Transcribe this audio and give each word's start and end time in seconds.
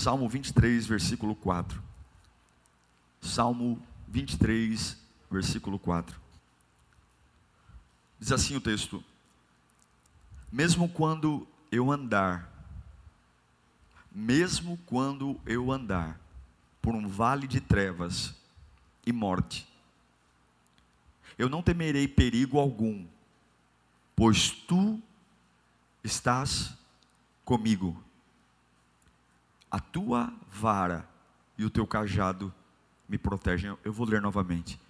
Salmo 0.00 0.26
23, 0.30 0.86
versículo 0.86 1.36
4. 1.36 1.82
Salmo 3.20 3.78
23, 4.08 4.96
versículo 5.30 5.78
4. 5.78 6.18
Diz 8.18 8.32
assim 8.32 8.56
o 8.56 8.62
texto: 8.62 9.04
Mesmo 10.50 10.88
quando 10.88 11.46
eu 11.70 11.92
andar, 11.92 12.50
mesmo 14.10 14.78
quando 14.86 15.38
eu 15.44 15.70
andar 15.70 16.18
por 16.80 16.94
um 16.94 17.06
vale 17.06 17.46
de 17.46 17.60
trevas 17.60 18.34
e 19.04 19.12
morte, 19.12 19.68
eu 21.36 21.50
não 21.50 21.62
temerei 21.62 22.08
perigo 22.08 22.58
algum, 22.58 23.04
pois 24.16 24.48
tu 24.48 24.98
estás 26.02 26.72
comigo 27.44 28.02
a 29.70 29.78
tua 29.78 30.32
vara 30.50 31.08
e 31.56 31.64
o 31.64 31.70
teu 31.70 31.86
cajado 31.86 32.52
me 33.08 33.16
protegem. 33.16 33.76
Eu 33.84 33.92
vou 33.92 34.06
ler 34.06 34.20
novamente. 34.20 34.80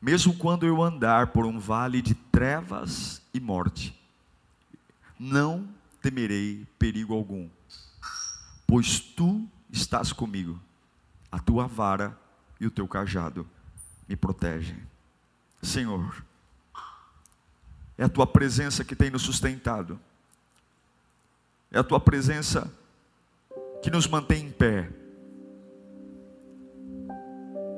Mesmo 0.00 0.36
quando 0.36 0.66
eu 0.66 0.82
andar 0.82 1.28
por 1.28 1.46
um 1.46 1.58
vale 1.58 2.02
de 2.02 2.14
trevas 2.14 3.22
e 3.32 3.40
morte, 3.40 3.98
não 5.18 5.68
temerei 6.02 6.66
perigo 6.78 7.14
algum, 7.14 7.48
pois 8.66 9.00
tu 9.00 9.46
estás 9.70 10.12
comigo, 10.12 10.60
a 11.32 11.38
tua 11.38 11.66
vara 11.66 12.18
e 12.60 12.66
o 12.66 12.70
teu 12.70 12.86
cajado 12.86 13.46
me 14.08 14.14
protegem. 14.14 14.78
Senhor, 15.62 16.24
é 17.98 18.04
a 18.04 18.08
tua 18.08 18.26
presença 18.26 18.84
que 18.84 18.94
tem 18.94 19.10
nos 19.10 19.22
sustentado, 19.22 19.98
é 21.70 21.78
a 21.78 21.84
tua 21.84 21.98
presença 21.98 22.70
que 23.82 23.90
nos 23.90 24.06
mantém 24.06 24.46
em 24.46 24.50
pé. 24.50 24.88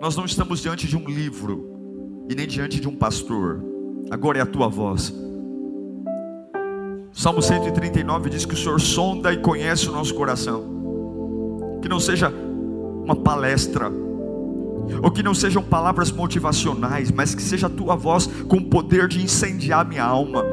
Nós 0.00 0.16
não 0.16 0.24
estamos 0.24 0.60
diante 0.60 0.86
de 0.86 0.96
um 0.96 1.04
livro 1.04 2.26
e 2.30 2.34
nem 2.34 2.46
diante 2.46 2.80
de 2.80 2.88
um 2.88 2.94
pastor. 2.94 3.62
Agora 4.10 4.38
é 4.38 4.40
a 4.42 4.46
tua 4.46 4.68
voz. 4.68 5.12
Salmo 7.12 7.42
139 7.42 8.30
diz 8.30 8.44
que 8.44 8.54
o 8.54 8.56
Senhor 8.56 8.80
sonda 8.80 9.32
e 9.32 9.38
conhece 9.38 9.88
o 9.88 9.92
nosso 9.92 10.14
coração. 10.14 11.78
Que 11.82 11.88
não 11.88 11.98
seja 11.98 12.32
uma 13.04 13.16
palestra, 13.16 13.90
ou 15.02 15.10
que 15.10 15.22
não 15.22 15.34
sejam 15.34 15.62
palavras 15.62 16.12
motivacionais, 16.12 17.10
mas 17.10 17.34
que 17.34 17.42
seja 17.42 17.66
a 17.66 17.70
tua 17.70 17.96
voz 17.96 18.26
com 18.26 18.56
o 18.56 18.64
poder 18.64 19.08
de 19.08 19.22
incendiar 19.22 19.86
minha 19.86 20.04
alma 20.04 20.44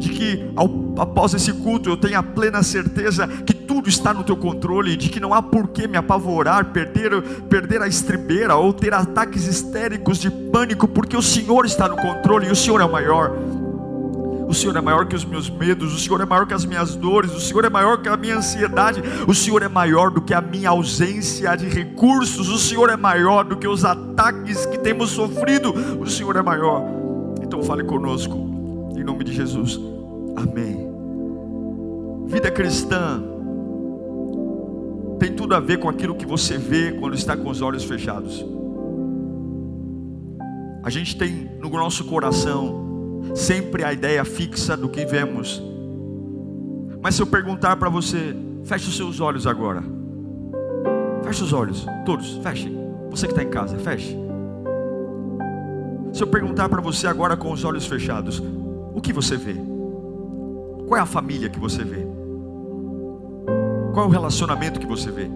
de 0.00 0.08
que 0.08 0.50
ao, 0.56 0.68
após 0.98 1.34
esse 1.34 1.52
culto 1.52 1.90
eu 1.90 1.96
tenha 1.96 2.22
plena 2.22 2.62
certeza 2.62 3.28
que 3.28 3.52
tudo 3.52 3.86
está 3.88 4.14
no 4.14 4.24
teu 4.24 4.36
controle, 4.36 4.96
de 4.96 5.10
que 5.10 5.20
não 5.20 5.34
há 5.34 5.42
por 5.42 5.68
que 5.68 5.86
me 5.86 5.98
apavorar, 5.98 6.72
perder, 6.72 7.22
perder 7.50 7.82
a 7.82 7.86
estribeira 7.86 8.56
ou 8.56 8.72
ter 8.72 8.94
ataques 8.94 9.46
histéricos 9.46 10.18
de 10.18 10.30
pânico, 10.30 10.88
porque 10.88 11.16
o 11.16 11.22
Senhor 11.22 11.66
está 11.66 11.86
no 11.86 11.96
controle 11.96 12.48
e 12.48 12.50
o 12.50 12.56
Senhor 12.56 12.80
é 12.80 12.84
o 12.84 12.90
maior. 12.90 13.36
O 14.48 14.54
Senhor 14.54 14.74
é 14.74 14.80
maior 14.80 15.06
que 15.06 15.14
os 15.14 15.24
meus 15.24 15.48
medos, 15.48 15.94
o 15.94 15.98
Senhor 15.98 16.20
é 16.20 16.24
maior 16.24 16.46
que 16.46 16.54
as 16.54 16.64
minhas 16.64 16.96
dores, 16.96 17.32
o 17.32 17.40
Senhor 17.40 17.64
é 17.66 17.70
maior 17.70 17.98
que 17.98 18.08
a 18.08 18.16
minha 18.16 18.38
ansiedade, 18.38 19.00
o 19.28 19.34
Senhor 19.34 19.62
é 19.62 19.68
maior 19.68 20.10
do 20.10 20.22
que 20.22 20.34
a 20.34 20.40
minha 20.40 20.70
ausência 20.70 21.54
de 21.54 21.68
recursos, 21.68 22.48
o 22.48 22.58
Senhor 22.58 22.88
é 22.90 22.96
maior 22.96 23.44
do 23.44 23.56
que 23.56 23.68
os 23.68 23.84
ataques 23.84 24.64
que 24.66 24.78
temos 24.78 25.10
sofrido, 25.10 25.72
o 26.00 26.06
Senhor 26.08 26.34
é 26.36 26.42
maior. 26.42 26.82
Então 27.42 27.62
fale 27.62 27.84
conosco 27.84 28.59
em 29.00 29.04
nome 29.04 29.24
de 29.24 29.32
Jesus. 29.32 29.80
Amém. 30.36 30.88
Vida 32.26 32.50
cristã 32.50 33.22
tem 35.18 35.34
tudo 35.34 35.54
a 35.54 35.60
ver 35.60 35.78
com 35.78 35.88
aquilo 35.88 36.14
que 36.14 36.26
você 36.26 36.56
vê 36.56 36.92
quando 36.92 37.14
está 37.14 37.36
com 37.36 37.50
os 37.50 37.60
olhos 37.60 37.84
fechados. 37.84 38.44
A 40.82 40.88
gente 40.88 41.16
tem 41.16 41.50
no 41.60 41.68
nosso 41.68 42.04
coração 42.04 43.22
sempre 43.34 43.84
a 43.84 43.92
ideia 43.92 44.24
fixa 44.24 44.76
do 44.76 44.88
que 44.88 45.04
vemos. 45.04 45.62
Mas 47.02 47.14
se 47.14 47.22
eu 47.22 47.26
perguntar 47.26 47.76
para 47.76 47.88
você, 47.88 48.34
feche 48.64 48.88
os 48.88 48.96
seus 48.96 49.20
olhos 49.20 49.46
agora. 49.46 49.82
Feche 51.22 51.42
os 51.42 51.52
olhos, 51.52 51.86
todos, 52.04 52.38
feche. 52.42 52.74
Você 53.10 53.26
que 53.26 53.32
está 53.32 53.42
em 53.42 53.50
casa, 53.50 53.78
feche. 53.78 54.16
Se 56.12 56.22
eu 56.22 56.26
perguntar 56.26 56.68
para 56.68 56.80
você 56.80 57.06
agora 57.06 57.36
com 57.36 57.52
os 57.52 57.64
olhos 57.64 57.86
fechados, 57.86 58.42
o 58.92 59.00
que 59.00 59.12
você 59.12 59.36
vê? 59.36 59.54
Qual 60.86 60.98
é 60.98 61.00
a 61.00 61.06
família 61.06 61.48
que 61.48 61.58
você 61.58 61.84
vê? 61.84 62.06
Qual 63.92 64.06
é 64.06 64.08
o 64.08 64.10
relacionamento 64.10 64.80
que 64.80 64.86
você 64.86 65.10
vê? 65.10 65.30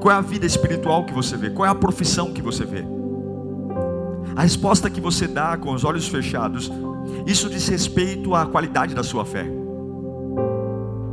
Qual 0.00 0.14
é 0.14 0.18
a 0.18 0.20
vida 0.20 0.46
espiritual 0.46 1.04
que 1.04 1.12
você 1.12 1.36
vê? 1.36 1.50
Qual 1.50 1.66
é 1.66 1.70
a 1.70 1.74
profissão 1.74 2.32
que 2.32 2.42
você 2.42 2.64
vê? 2.64 2.84
A 4.34 4.42
resposta 4.42 4.90
que 4.90 5.00
você 5.00 5.26
dá 5.26 5.56
com 5.56 5.72
os 5.72 5.84
olhos 5.84 6.08
fechados, 6.08 6.70
isso 7.26 7.48
diz 7.48 7.68
respeito 7.68 8.34
à 8.34 8.46
qualidade 8.46 8.94
da 8.94 9.02
sua 9.02 9.24
fé. 9.24 9.46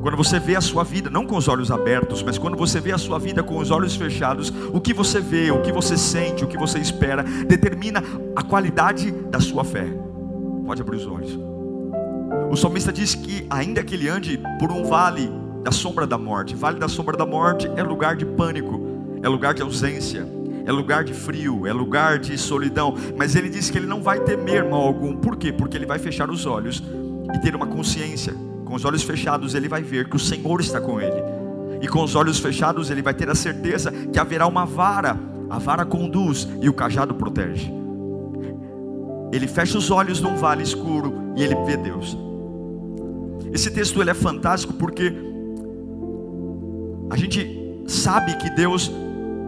Quando 0.02 0.18
você 0.18 0.38
vê 0.38 0.58
a 0.58 0.62
sua 0.62 0.84
vida, 0.84 1.10
não 1.10 1.26
com 1.26 1.38
os 1.38 1.48
olhos 1.48 1.72
abertos, 1.72 2.22
mas 2.22 2.38
quando 2.38 2.58
você 2.58 2.82
vê 2.82 2.92
a 2.92 2.98
sua 2.98 3.18
vida 3.18 3.42
com 3.42 3.58
os 3.58 3.72
olhos 3.72 3.96
fechados, 3.96 4.52
o 4.74 4.82
que 4.82 4.94
você 4.94 5.22
vê, 5.22 5.50
o 5.50 5.62
que 5.62 5.72
você 5.72 5.98
sente, 5.98 6.44
o 6.44 6.48
que 6.48 6.58
você 6.58 6.78
espera, 6.80 7.24
determina 7.24 8.04
a 8.36 8.44
qualidade 8.44 9.12
da 9.12 9.40
sua 9.40 9.64
fé. 9.64 9.88
Pode 10.66 10.82
abrir 10.82 10.98
os 10.98 11.06
olhos. 11.06 11.38
O 12.50 12.56
salmista 12.56 12.92
diz 12.92 13.16
que, 13.16 13.46
ainda 13.50 13.84
que 13.84 13.96
ele 13.96 14.08
ande 14.08 14.40
por 14.60 14.72
um 14.72 14.84
vale 14.84 15.30
da 15.64 15.72
sombra 15.72 16.06
da 16.06 16.18
morte, 16.18 16.56
vale 16.56 16.80
da 16.80 16.88
sombra 16.88 17.18
da 17.18 17.26
morte 17.26 17.70
é 17.76 17.84
lugar 17.84 18.16
de 18.16 18.26
pânico, 18.26 18.80
é 19.22 19.28
lugar 19.28 19.54
de 19.54 19.62
ausência, 19.62 20.28
é 20.66 20.72
lugar 20.72 21.04
de 21.04 21.14
frio, 21.14 21.66
é 21.66 21.74
lugar 21.74 22.20
de 22.20 22.38
solidão, 22.38 22.96
mas 23.18 23.36
ele 23.36 23.50
diz 23.50 23.70
que 23.70 23.78
ele 23.78 23.88
não 23.88 24.02
vai 24.02 24.20
temer 24.20 24.64
mal 24.64 24.82
algum, 24.82 25.16
por 25.16 25.36
quê? 25.36 25.52
Porque 25.52 25.78
ele 25.78 25.86
vai 25.86 26.00
fechar 26.00 26.30
os 26.30 26.46
olhos 26.46 26.84
e 27.34 27.40
ter 27.40 27.56
uma 27.56 27.68
consciência, 27.68 28.34
com 28.66 28.76
os 28.76 28.86
olhos 28.86 29.04
fechados 29.04 29.56
ele 29.56 29.68
vai 29.68 29.82
ver 29.82 30.10
que 30.10 30.16
o 30.16 30.20
Senhor 30.20 30.60
está 30.60 30.80
com 30.80 31.00
ele, 31.00 31.24
e 31.82 31.88
com 31.88 32.04
os 32.04 32.16
olhos 32.16 32.40
fechados 32.40 32.90
ele 32.90 33.02
vai 33.02 33.14
ter 33.14 33.30
a 33.30 33.36
certeza 33.36 33.92
que 33.92 34.20
haverá 34.20 34.48
uma 34.48 34.66
vara, 34.66 35.18
a 35.50 35.60
vara 35.60 35.86
conduz 35.86 36.48
e 36.62 36.70
o 36.70 36.74
cajado 36.74 37.14
protege 37.16 37.83
ele 39.36 39.48
fecha 39.48 39.78
os 39.78 39.90
olhos 39.90 40.22
num 40.22 40.36
vale 40.36 40.64
escuro 40.64 41.34
e 41.36 41.44
ele 41.44 41.56
vê 41.66 41.76
Deus. 41.78 42.18
Esse 43.52 43.70
texto 43.72 44.02
ele 44.02 44.10
é 44.10 44.14
fantástico 44.14 44.74
porque 44.74 45.14
a 47.10 47.16
gente 47.16 47.84
sabe 47.88 48.36
que 48.38 48.50
Deus 48.50 48.92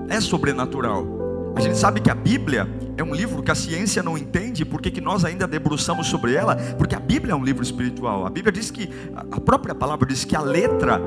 é 0.10 0.20
sobrenatural. 0.22 1.54
A 1.56 1.62
gente 1.62 1.78
sabe 1.78 2.02
que 2.02 2.12
a 2.12 2.16
Bíblia 2.16 2.68
é 2.98 3.04
um 3.04 3.14
livro 3.14 3.42
que 3.42 3.52
a 3.52 3.56
ciência 3.56 4.04
não 4.04 4.18
entende, 4.18 4.64
porque 4.66 4.92
que 4.92 5.02
nós 5.02 5.26
ainda 5.26 5.48
debruçamos 5.48 6.08
sobre 6.08 6.34
ela, 6.34 6.56
porque 6.78 6.96
a 6.96 7.00
Bíblia 7.00 7.34
é 7.34 7.36
um 7.36 7.44
livro 7.44 7.64
espiritual. 7.64 8.26
A 8.26 8.30
Bíblia 8.30 8.52
diz 8.52 8.70
que 8.70 8.90
a 9.32 9.40
própria 9.40 9.74
palavra 9.74 10.06
diz 10.08 10.24
que 10.26 10.36
a 10.36 10.42
letra, 10.42 11.02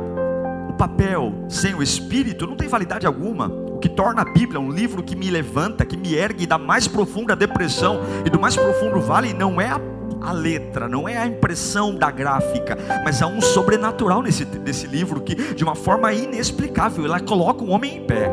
o 0.69 0.73
papel 0.73 1.33
sem 1.49 1.75
o 1.75 1.83
espírito 1.83 2.47
não 2.47 2.57
tem 2.57 2.69
validade 2.69 3.07
alguma. 3.07 3.68
O 3.79 3.81
que 3.81 3.89
torna 3.89 4.23
a 4.23 4.25
Bíblia 4.25 4.59
um 4.59 4.73
livro 4.73 5.05
que 5.05 5.15
me 5.15 5.31
levanta, 5.31 5.85
que 5.85 5.97
me 5.97 6.13
ergue 6.13 6.49
da 6.49 6.59
mais 6.59 6.89
profunda 6.89 7.37
depressão 7.37 8.01
e 8.27 8.29
do 8.29 8.37
mais 8.37 8.57
profundo 8.57 9.01
vale, 9.01 9.33
não 9.33 9.61
é 9.61 9.69
a, 9.69 9.81
a 10.21 10.33
letra, 10.33 10.89
não 10.89 11.09
é 11.09 11.17
a 11.17 11.25
impressão 11.25 11.95
da 11.95 12.11
gráfica, 12.11 12.77
mas 13.05 13.23
há 13.23 13.29
um 13.29 13.41
sobrenatural 13.41 14.21
nesse, 14.21 14.45
nesse 14.45 14.89
livro 14.89 15.21
que, 15.21 15.55
de 15.55 15.63
uma 15.63 15.77
forma 15.77 16.13
inexplicável, 16.13 17.05
ela 17.05 17.21
coloca 17.21 17.63
um 17.63 17.71
homem 17.71 17.99
em 17.99 18.05
pé, 18.05 18.29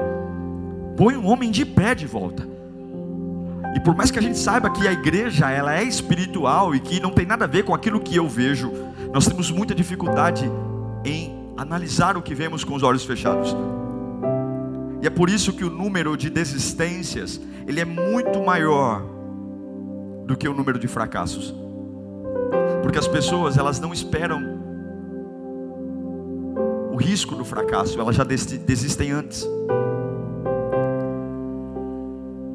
põe 0.98 1.16
um 1.16 1.28
homem 1.28 1.52
de 1.52 1.64
pé 1.64 1.94
de 1.94 2.08
volta. 2.08 2.44
E 3.76 3.80
por 3.82 3.96
mais 3.96 4.10
que 4.10 4.18
a 4.18 4.24
gente 4.24 4.40
saiba 4.40 4.72
que 4.72 4.88
a 4.88 4.94
igreja 4.94 5.52
ela 5.52 5.76
é 5.76 5.84
espiritual 5.84 6.74
e 6.74 6.80
que 6.80 7.00
não 7.00 7.12
tem 7.12 7.28
nada 7.28 7.46
a 7.46 7.48
ver 7.48 7.62
com 7.66 7.76
aquilo 7.76 8.00
que 8.00 8.16
eu 8.16 8.28
vejo, 8.28 8.74
nós 9.14 9.28
temos 9.28 9.52
muita 9.52 9.76
dificuldade 9.76 10.52
em 11.06 11.52
analisar 11.56 12.18
o 12.18 12.22
que 12.24 12.34
vemos 12.34 12.64
com 12.64 12.74
os 12.74 12.82
olhos 12.82 13.06
fechados. 13.06 13.56
E 15.06 15.08
é 15.08 15.12
por 15.12 15.30
isso 15.30 15.54
que 15.54 15.64
o 15.64 15.70
número 15.70 16.18
de 16.18 16.32
desistências, 16.32 17.40
ele 17.68 17.80
é 17.80 17.86
muito 17.86 18.42
maior 18.42 19.04
do 20.26 20.36
que 20.36 20.48
o 20.48 20.54
número 20.56 20.80
de 20.80 20.88
fracassos. 20.88 21.54
Porque 22.82 22.98
as 22.98 23.08
pessoas, 23.08 23.56
elas 23.56 23.80
não 23.80 23.94
esperam 23.94 24.42
o, 26.92 26.96
risco 26.96 27.36
do 27.36 27.46
fracasso, 27.46 28.00
elas 28.00 28.16
já 28.16 28.24
desistem 28.24 29.12
antes. 29.12 29.48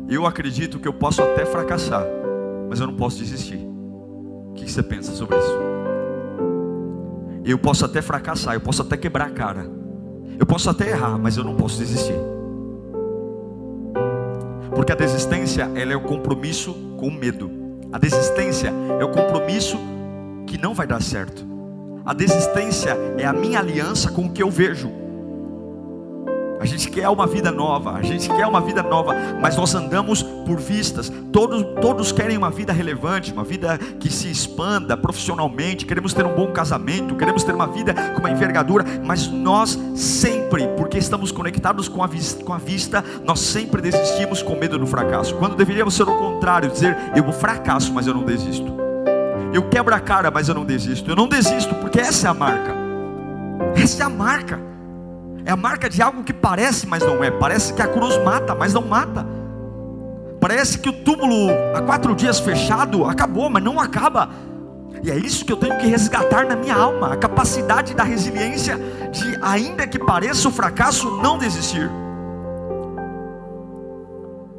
Eu 0.08 0.26
acredito 0.26 0.80
que 0.80 0.88
eu 0.88 0.92
posso 0.92 1.22
até 1.22 1.46
fracassar, 1.46 2.04
mas 2.68 2.80
eu 2.80 2.88
não 2.88 2.96
posso 2.96 3.16
desistir. 3.18 3.60
O 3.60 4.54
que 4.56 4.68
você 4.68 4.82
pensa 4.82 5.12
sobre 5.12 5.38
isso? 5.38 5.56
Eu 7.44 7.60
posso 7.60 7.84
até 7.84 8.02
fracassar, 8.02 8.54
eu 8.54 8.60
posso 8.60 8.82
até 8.82 8.96
quebrar 8.96 9.28
a 9.28 9.30
cara, 9.30 9.70
eu 10.36 10.44
posso 10.44 10.68
até 10.68 10.88
errar, 10.90 11.16
mas 11.16 11.36
eu 11.36 11.44
não 11.44 11.54
posso 11.54 11.78
desistir. 11.78 12.39
Porque 14.74 14.92
a 14.92 14.96
desistência, 14.96 15.70
ela 15.74 15.92
é 15.92 15.96
o 15.96 16.00
compromisso 16.00 16.72
com 16.98 17.08
o 17.08 17.12
medo. 17.12 17.50
A 17.92 17.98
desistência 17.98 18.72
é 19.00 19.04
o 19.04 19.10
compromisso 19.10 19.78
que 20.46 20.56
não 20.56 20.74
vai 20.74 20.86
dar 20.86 21.02
certo. 21.02 21.44
A 22.04 22.14
desistência 22.14 22.96
é 23.18 23.26
a 23.26 23.32
minha 23.32 23.58
aliança 23.58 24.10
com 24.10 24.26
o 24.26 24.32
que 24.32 24.42
eu 24.42 24.50
vejo. 24.50 24.99
A 26.60 26.66
gente 26.66 26.90
quer 26.90 27.08
uma 27.08 27.26
vida 27.26 27.50
nova, 27.50 27.92
a 27.92 28.02
gente 28.02 28.28
quer 28.28 28.46
uma 28.46 28.60
vida 28.60 28.82
nova, 28.82 29.14
mas 29.40 29.56
nós 29.56 29.74
andamos 29.74 30.22
por 30.22 30.60
vistas. 30.60 31.10
Todos, 31.32 31.64
todos 31.80 32.12
querem 32.12 32.36
uma 32.36 32.50
vida 32.50 32.70
relevante, 32.70 33.32
uma 33.32 33.42
vida 33.42 33.78
que 33.78 34.12
se 34.12 34.30
expanda 34.30 34.94
profissionalmente. 34.94 35.86
Queremos 35.86 36.12
ter 36.12 36.26
um 36.26 36.34
bom 36.34 36.52
casamento, 36.52 37.14
queremos 37.14 37.42
ter 37.44 37.54
uma 37.54 37.66
vida 37.66 37.94
com 38.12 38.20
uma 38.20 38.30
envergadura, 38.30 38.84
mas 39.02 39.26
nós 39.26 39.78
sempre, 39.94 40.68
porque 40.76 40.98
estamos 40.98 41.32
conectados 41.32 41.88
com 41.88 42.04
a, 42.04 42.06
vista, 42.06 42.44
com 42.44 42.52
a 42.52 42.58
vista, 42.58 43.02
nós 43.24 43.40
sempre 43.40 43.80
desistimos 43.80 44.42
com 44.42 44.54
medo 44.54 44.78
do 44.78 44.86
fracasso. 44.86 45.34
Quando 45.36 45.56
deveríamos 45.56 45.94
ser 45.94 46.02
o 46.02 46.14
contrário, 46.14 46.70
dizer 46.70 46.94
eu 47.16 47.32
fracasso, 47.32 47.90
mas 47.94 48.06
eu 48.06 48.12
não 48.12 48.22
desisto. 48.22 48.70
Eu 49.54 49.66
quebro 49.70 49.94
a 49.94 50.00
cara, 50.00 50.30
mas 50.30 50.46
eu 50.46 50.54
não 50.54 50.66
desisto. 50.66 51.10
Eu 51.10 51.16
não 51.16 51.26
desisto, 51.26 51.74
porque 51.76 51.98
essa 51.98 52.26
é 52.26 52.30
a 52.30 52.34
marca. 52.34 52.74
Essa 53.74 54.02
é 54.02 54.06
a 54.06 54.10
marca. 54.10 54.69
É 55.50 55.52
a 55.52 55.56
marca 55.56 55.90
de 55.90 56.00
algo 56.00 56.22
que 56.22 56.32
parece, 56.32 56.86
mas 56.86 57.02
não 57.02 57.24
é. 57.24 57.28
Parece 57.28 57.74
que 57.74 57.82
a 57.82 57.88
cruz 57.88 58.16
mata, 58.22 58.54
mas 58.54 58.72
não 58.72 58.82
mata. 58.82 59.26
Parece 60.40 60.78
que 60.78 60.88
o 60.88 60.92
túmulo 60.92 61.50
há 61.74 61.82
quatro 61.82 62.14
dias 62.14 62.38
fechado 62.38 63.04
acabou, 63.04 63.50
mas 63.50 63.60
não 63.60 63.80
acaba. 63.80 64.30
E 65.02 65.10
é 65.10 65.16
isso 65.18 65.44
que 65.44 65.52
eu 65.52 65.56
tenho 65.56 65.76
que 65.76 65.88
resgatar 65.88 66.46
na 66.46 66.54
minha 66.54 66.76
alma, 66.76 67.14
a 67.14 67.16
capacidade 67.16 67.94
da 67.94 68.04
resiliência 68.04 68.78
de, 69.10 69.40
ainda 69.42 69.88
que 69.88 69.98
pareça 69.98 70.46
o 70.46 70.52
fracasso, 70.52 71.20
não 71.20 71.36
desistir. 71.36 71.90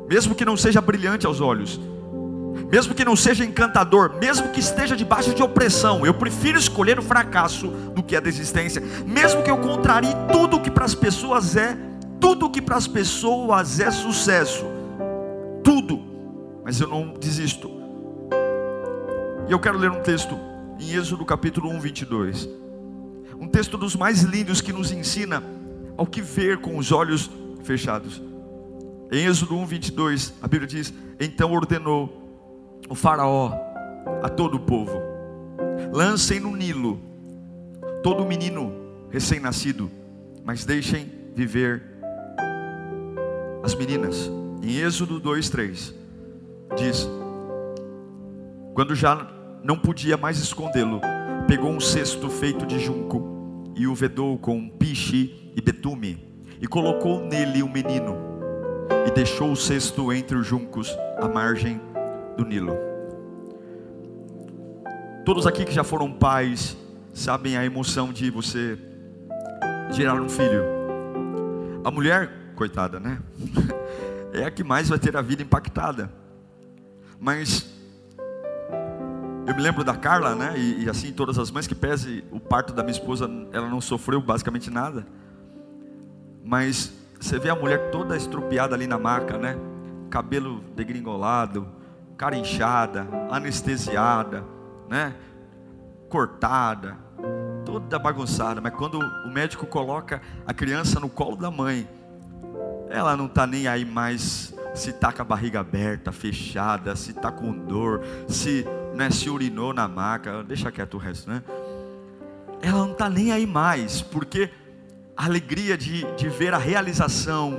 Mesmo 0.09 0.35
que 0.35 0.43
não 0.43 0.57
seja 0.57 0.81
brilhante 0.81 1.25
aos 1.25 1.39
olhos, 1.39 1.79
mesmo 2.71 2.93
que 2.93 3.03
não 3.03 3.15
seja 3.15 3.43
encantador, 3.45 4.13
mesmo 4.19 4.49
que 4.49 4.59
esteja 4.59 4.95
debaixo 4.95 5.33
de 5.33 5.43
opressão, 5.43 6.05
eu 6.05 6.13
prefiro 6.13 6.57
escolher 6.57 6.99
o 6.99 7.01
fracasso 7.01 7.67
do 7.67 8.01
que 8.01 8.15
a 8.15 8.19
desistência, 8.19 8.81
mesmo 9.05 9.43
que 9.43 9.51
eu 9.51 9.57
contrarie 9.57 10.13
tudo 10.31 10.59
que 10.59 10.71
para 10.71 10.85
as 10.85 10.95
pessoas 10.95 11.55
é, 11.55 11.77
tudo 12.19 12.49
que 12.49 12.61
para 12.61 12.77
as 12.77 12.87
pessoas 12.87 13.79
é 13.79 13.91
sucesso, 13.91 14.65
tudo, 15.63 15.99
mas 16.63 16.79
eu 16.79 16.87
não 16.87 17.13
desisto. 17.13 17.69
E 19.47 19.51
eu 19.51 19.59
quero 19.59 19.77
ler 19.77 19.91
um 19.91 20.01
texto 20.01 20.37
em 20.79 20.93
Êxodo 20.93 21.25
capítulo 21.25 21.69
1, 21.71 21.79
22, 21.79 22.49
um 23.39 23.47
texto 23.47 23.77
dos 23.77 23.95
mais 23.95 24.21
lindos 24.21 24.61
que 24.61 24.71
nos 24.71 24.91
ensina 24.91 25.43
ao 25.97 26.05
que 26.05 26.21
ver 26.21 26.59
com 26.59 26.77
os 26.77 26.91
olhos 26.91 27.29
fechados. 27.63 28.21
Em 29.11 29.25
Êxodo 29.25 29.57
1, 29.57 29.65
22, 29.65 30.33
a 30.41 30.47
Bíblia 30.47 30.67
diz: 30.67 30.93
Então 31.19 31.51
ordenou 31.51 32.20
o 32.89 32.95
Faraó 32.95 33.53
a 34.21 34.29
todo 34.29 34.55
o 34.55 34.59
povo: 34.59 35.01
lancem 35.91 36.39
no 36.39 36.55
Nilo 36.55 36.99
todo 38.01 38.25
menino 38.25 38.73
recém-nascido, 39.09 39.91
mas 40.43 40.65
deixem 40.65 41.09
viver 41.35 41.83
as 43.63 43.75
meninas. 43.75 44.29
Em 44.61 44.77
Êxodo 44.77 45.19
2:3 45.19 45.93
diz: 46.77 47.09
Quando 48.73 48.95
já 48.95 49.27
não 49.63 49.77
podia 49.77 50.17
mais 50.17 50.39
escondê-lo, 50.39 50.99
pegou 51.47 51.69
um 51.71 51.79
cesto 51.79 52.29
feito 52.29 52.65
de 52.65 52.79
junco 52.79 53.73
e 53.75 53.87
o 53.87 53.95
vedou 53.95 54.37
com 54.37 54.67
piche 54.69 55.51
e 55.55 55.61
betume 55.61 56.31
e 56.59 56.67
colocou 56.67 57.21
nele 57.21 57.63
o 57.63 57.69
menino 57.69 58.17
e 59.07 59.11
deixou 59.11 59.51
o 59.51 59.55
cesto 59.55 60.11
entre 60.13 60.37
os 60.37 60.45
juncos 60.45 60.95
à 61.17 61.27
margem 61.27 61.79
do 62.43 62.45
Nilo. 62.45 62.75
Todos 65.23 65.45
aqui 65.45 65.63
que 65.63 65.71
já 65.71 65.83
foram 65.83 66.11
pais 66.11 66.75
sabem 67.13 67.55
a 67.55 67.63
emoção 67.63 68.11
de 68.11 68.31
você 68.31 68.77
gerar 69.91 70.19
um 70.19 70.27
filho. 70.27 70.63
A 71.83 71.91
mulher, 71.91 72.53
coitada, 72.55 72.99
né? 72.99 73.19
É 74.33 74.45
a 74.45 74.49
que 74.49 74.63
mais 74.63 74.87
vai 74.87 74.97
ter 74.97 75.17
a 75.17 75.21
vida 75.21 75.43
impactada. 75.43 76.09
Mas 77.19 77.69
eu 79.45 79.53
me 79.53 79.61
lembro 79.61 79.83
da 79.83 79.93
Carla, 79.93 80.33
né? 80.33 80.53
E, 80.55 80.85
e, 80.85 80.89
assim, 80.89 81.11
todas 81.11 81.37
as 81.37 81.51
mães 81.51 81.67
que 81.67 81.75
pese 81.75 82.23
o 82.31 82.39
parto 82.39 82.71
da 82.71 82.81
minha 82.81 82.93
esposa, 82.93 83.29
ela 83.51 83.67
não 83.67 83.81
sofreu 83.81 84.21
basicamente 84.21 84.71
nada. 84.71 85.05
Mas 86.45 86.93
você 87.19 87.37
vê 87.37 87.49
a 87.49 87.55
mulher 87.55 87.91
toda 87.91 88.15
estrupiada 88.15 88.73
ali 88.73 88.87
na 88.87 88.97
maca, 88.97 89.37
né? 89.37 89.57
Cabelo 90.09 90.63
degringolado, 90.77 91.67
cara 92.21 92.37
inchada, 92.37 93.07
anestesiada, 93.31 94.45
né? 94.87 95.15
Cortada, 96.07 96.95
toda 97.65 97.97
bagunçada, 97.97 98.61
mas 98.61 98.75
quando 98.75 98.99
o 98.99 99.27
médico 99.31 99.65
coloca 99.65 100.21
a 100.45 100.53
criança 100.53 100.99
no 100.99 101.09
colo 101.09 101.35
da 101.35 101.49
mãe, 101.49 101.89
ela 102.91 103.17
não 103.17 103.25
está 103.25 103.47
nem 103.47 103.67
aí 103.67 103.83
mais 103.83 104.53
se 104.75 104.91
está 104.91 105.11
com 105.11 105.23
a 105.23 105.25
barriga 105.25 105.61
aberta, 105.61 106.11
fechada, 106.11 106.95
se 106.95 107.09
está 107.09 107.31
com 107.31 107.51
dor, 107.51 108.03
se, 108.27 108.67
né, 108.93 109.09
se 109.09 109.27
urinou 109.27 109.73
na 109.73 109.87
maca, 109.87 110.43
deixa 110.43 110.71
quieto 110.71 110.93
o 110.93 110.97
resto, 110.99 111.27
né? 111.27 111.41
Ela 112.61 112.85
não 112.85 112.91
está 112.91 113.09
nem 113.09 113.31
aí 113.31 113.47
mais, 113.47 114.03
porque 114.03 114.51
a 115.17 115.25
alegria 115.25 115.75
de, 115.75 116.05
de 116.13 116.29
ver 116.29 116.53
a 116.53 116.59
realização 116.59 117.57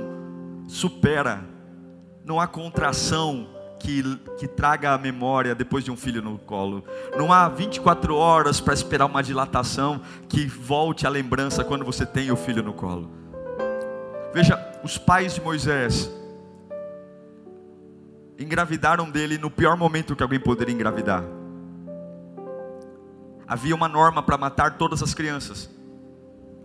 supera, 0.69 1.43
não 2.23 2.39
há 2.39 2.47
contração 2.47 3.52
que, 3.83 4.01
que 4.39 4.47
traga 4.47 4.93
a 4.93 4.97
memória 4.97 5.53
depois 5.53 5.83
de 5.83 5.91
um 5.91 5.97
filho 5.97 6.21
no 6.21 6.37
colo. 6.37 6.83
Não 7.17 7.33
há 7.33 7.49
24 7.49 8.15
horas 8.15 8.61
para 8.61 8.73
esperar 8.73 9.05
uma 9.05 9.21
dilatação 9.21 10.01
que 10.29 10.47
volte 10.47 11.05
a 11.05 11.09
lembrança 11.09 11.63
quando 11.63 11.83
você 11.83 12.05
tem 12.05 12.31
o 12.31 12.37
filho 12.37 12.63
no 12.63 12.73
colo. 12.73 13.11
Veja, 14.33 14.57
os 14.83 14.97
pais 14.97 15.35
de 15.35 15.41
Moisés 15.41 16.09
engravidaram 18.39 19.09
dele 19.09 19.37
no 19.37 19.51
pior 19.51 19.75
momento 19.75 20.15
que 20.15 20.23
alguém 20.23 20.39
poderia 20.39 20.73
engravidar. 20.73 21.23
Havia 23.45 23.75
uma 23.75 23.89
norma 23.89 24.23
para 24.23 24.37
matar 24.37 24.77
todas 24.77 25.03
as 25.03 25.13
crianças, 25.13 25.69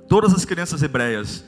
todas 0.09 0.33
as 0.33 0.45
crianças 0.45 0.83
hebreias. 0.83 1.45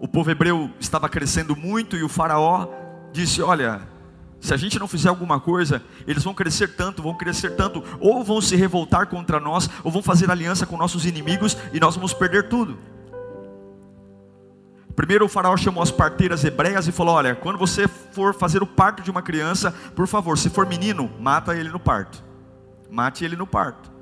O 0.00 0.08
povo 0.08 0.30
hebreu 0.30 0.70
estava 0.80 1.08
crescendo 1.08 1.54
muito 1.54 1.96
e 1.96 2.02
o 2.02 2.08
faraó 2.08 2.66
disse: 3.12 3.42
Olha, 3.42 3.97
se 4.40 4.54
a 4.54 4.56
gente 4.56 4.78
não 4.78 4.86
fizer 4.86 5.08
alguma 5.08 5.40
coisa, 5.40 5.82
eles 6.06 6.22
vão 6.22 6.32
crescer 6.32 6.68
tanto, 6.68 7.02
vão 7.02 7.14
crescer 7.14 7.50
tanto, 7.56 7.82
ou 7.98 8.22
vão 8.22 8.40
se 8.40 8.54
revoltar 8.56 9.06
contra 9.06 9.40
nós, 9.40 9.68
ou 9.82 9.90
vão 9.90 10.02
fazer 10.02 10.30
aliança 10.30 10.64
com 10.64 10.76
nossos 10.76 11.04
inimigos 11.04 11.56
e 11.72 11.80
nós 11.80 11.96
vamos 11.96 12.12
perder 12.12 12.48
tudo. 12.48 12.78
Primeiro 14.94 15.26
o 15.26 15.28
faraó 15.28 15.56
chamou 15.56 15.82
as 15.82 15.90
parteiras 15.90 16.44
hebreias 16.44 16.88
e 16.88 16.92
falou: 16.92 17.14
Olha, 17.14 17.34
quando 17.34 17.58
você 17.58 17.86
for 17.86 18.34
fazer 18.34 18.62
o 18.62 18.66
parto 18.66 19.02
de 19.02 19.10
uma 19.10 19.22
criança, 19.22 19.72
por 19.94 20.08
favor, 20.08 20.36
se 20.36 20.50
for 20.50 20.66
menino, 20.66 21.10
mata 21.20 21.54
ele 21.56 21.68
no 21.68 21.78
parto. 21.78 22.22
Mate 22.90 23.24
ele 23.24 23.36
no 23.36 23.46
parto. 23.46 23.92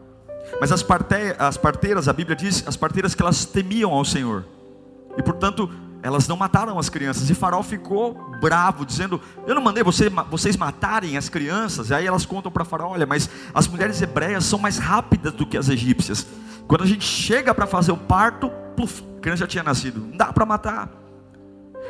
Mas 0.60 0.72
as, 0.72 0.82
parte, 0.82 1.14
as 1.38 1.56
parteiras, 1.56 2.08
a 2.08 2.12
Bíblia 2.12 2.36
diz, 2.36 2.64
as 2.66 2.76
parteiras 2.76 3.14
que 3.14 3.22
elas 3.22 3.44
temiam 3.44 3.92
ao 3.92 4.04
Senhor. 4.04 4.44
E 5.18 5.22
portanto, 5.22 5.70
elas 6.02 6.28
não 6.28 6.36
mataram 6.36 6.78
as 6.78 6.88
crianças. 6.88 7.28
E 7.30 7.34
Faraó 7.34 7.62
ficou 7.62 8.14
bravo, 8.40 8.84
dizendo: 8.84 9.20
Eu 9.46 9.54
não 9.54 9.62
mandei 9.62 9.82
você, 9.82 10.08
vocês 10.30 10.56
matarem 10.56 11.16
as 11.16 11.28
crianças. 11.28 11.90
E 11.90 11.94
aí 11.94 12.06
elas 12.06 12.24
contam 12.24 12.50
para 12.50 12.64
Faraó: 12.64 12.92
Olha, 12.92 13.06
mas 13.06 13.28
as 13.54 13.66
mulheres 13.66 14.00
hebreias 14.00 14.44
são 14.44 14.58
mais 14.58 14.78
rápidas 14.78 15.32
do 15.32 15.46
que 15.46 15.56
as 15.56 15.68
egípcias. 15.68 16.26
Quando 16.66 16.84
a 16.84 16.86
gente 16.86 17.04
chega 17.04 17.54
para 17.54 17.66
fazer 17.66 17.92
o 17.92 17.96
parto, 17.96 18.50
pluf, 18.76 19.02
a 19.16 19.20
criança 19.20 19.40
já 19.40 19.46
tinha 19.46 19.62
nascido. 19.62 20.00
Não 20.00 20.16
dá 20.16 20.32
para 20.32 20.44
matar. 20.44 20.90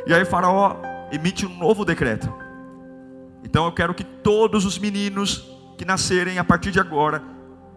E 0.07 0.15
aí 0.15 0.25
Faraó 0.25 0.77
emite 1.11 1.47
um 1.47 1.57
novo 1.57 1.85
decreto. 1.85 2.33
Então 3.43 3.65
eu 3.65 3.73
quero 3.73 3.95
que 3.95 4.05
todos 4.05 4.65
os 4.65 4.79
meninos 4.79 5.49
que 5.79 5.85
nascerem 5.85 6.39
a 6.39 6.45
partir 6.45 6.71
de 6.71 6.81
agora 6.81 7.23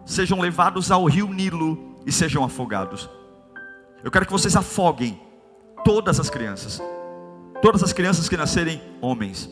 sejam 0.04 0.40
levados 0.40 0.90
ao 0.90 1.04
rio 1.04 1.28
Nilo 1.28 2.00
e 2.04 2.10
sejam 2.12 2.42
afogados. 2.42 3.08
Eu 4.02 4.10
quero 4.10 4.26
que 4.26 4.32
vocês 4.32 4.56
afoguem 4.56 5.20
todas 5.84 6.20
as 6.20 6.30
crianças, 6.30 6.80
todas 7.62 7.82
as 7.82 7.92
crianças 7.92 8.28
que 8.28 8.36
nascerem 8.36 8.80
homens. 9.00 9.50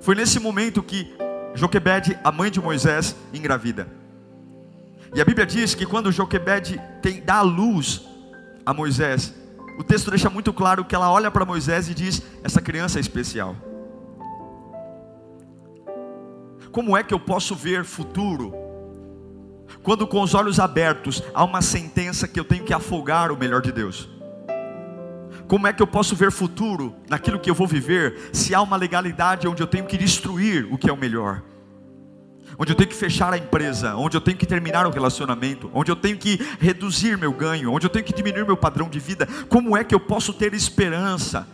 Foi 0.00 0.14
nesse 0.14 0.38
momento 0.38 0.82
que 0.82 1.12
Joquebede, 1.54 2.18
a 2.22 2.30
mãe 2.30 2.50
de 2.50 2.60
Moisés, 2.60 3.16
engravida. 3.32 3.88
E 5.14 5.20
a 5.20 5.24
Bíblia 5.24 5.46
diz 5.46 5.74
que 5.74 5.86
quando 5.86 6.12
Joquebede 6.12 6.80
tem, 7.02 7.20
dá 7.20 7.36
a 7.36 7.42
luz 7.42 8.06
a 8.64 8.74
Moisés, 8.74 9.34
o 9.78 9.84
texto 9.84 10.10
deixa 10.10 10.28
muito 10.28 10.52
claro 10.52 10.84
que 10.84 10.94
ela 10.94 11.10
olha 11.10 11.30
para 11.30 11.44
Moisés 11.44 11.88
e 11.88 11.94
diz: 11.94 12.22
Essa 12.42 12.60
criança 12.60 12.98
é 12.98 13.00
especial. 13.00 13.56
Como 16.70 16.96
é 16.96 17.02
que 17.02 17.14
eu 17.14 17.20
posso 17.20 17.54
ver 17.54 17.84
futuro? 17.84 18.54
Quando 19.82 20.06
com 20.06 20.20
os 20.20 20.34
olhos 20.34 20.60
abertos 20.60 21.22
há 21.34 21.44
uma 21.44 21.62
sentença 21.62 22.28
que 22.28 22.38
eu 22.38 22.44
tenho 22.44 22.64
que 22.64 22.74
afogar 22.74 23.32
o 23.32 23.36
melhor 23.36 23.62
de 23.62 23.72
Deus. 23.72 24.08
Como 25.48 25.66
é 25.66 25.72
que 25.72 25.82
eu 25.82 25.86
posso 25.86 26.14
ver 26.14 26.30
futuro 26.30 26.94
naquilo 27.08 27.38
que 27.38 27.48
eu 27.48 27.54
vou 27.54 27.66
viver 27.66 28.28
se 28.34 28.54
há 28.54 28.60
uma 28.60 28.76
legalidade 28.76 29.48
onde 29.48 29.62
eu 29.62 29.66
tenho 29.66 29.86
que 29.86 29.96
destruir 29.96 30.68
o 30.70 30.76
que 30.76 30.90
é 30.90 30.92
o 30.92 30.96
melhor? 30.96 31.42
Onde 32.58 32.72
eu 32.72 32.76
tenho 32.76 32.90
que 32.90 32.94
fechar 32.94 33.32
a 33.32 33.38
empresa, 33.38 33.96
onde 33.96 34.14
eu 34.14 34.20
tenho 34.20 34.36
que 34.36 34.44
terminar 34.44 34.86
o 34.86 34.90
relacionamento, 34.90 35.70
onde 35.72 35.90
eu 35.90 35.96
tenho 35.96 36.18
que 36.18 36.38
reduzir 36.60 37.16
meu 37.16 37.32
ganho, 37.32 37.72
onde 37.72 37.86
eu 37.86 37.90
tenho 37.90 38.04
que 38.04 38.12
diminuir 38.12 38.44
meu 38.44 38.58
padrão 38.58 38.90
de 38.90 39.00
vida. 39.00 39.26
Como 39.48 39.74
é 39.74 39.82
que 39.82 39.94
eu 39.94 40.00
posso 40.00 40.34
ter 40.34 40.52
esperança? 40.52 41.48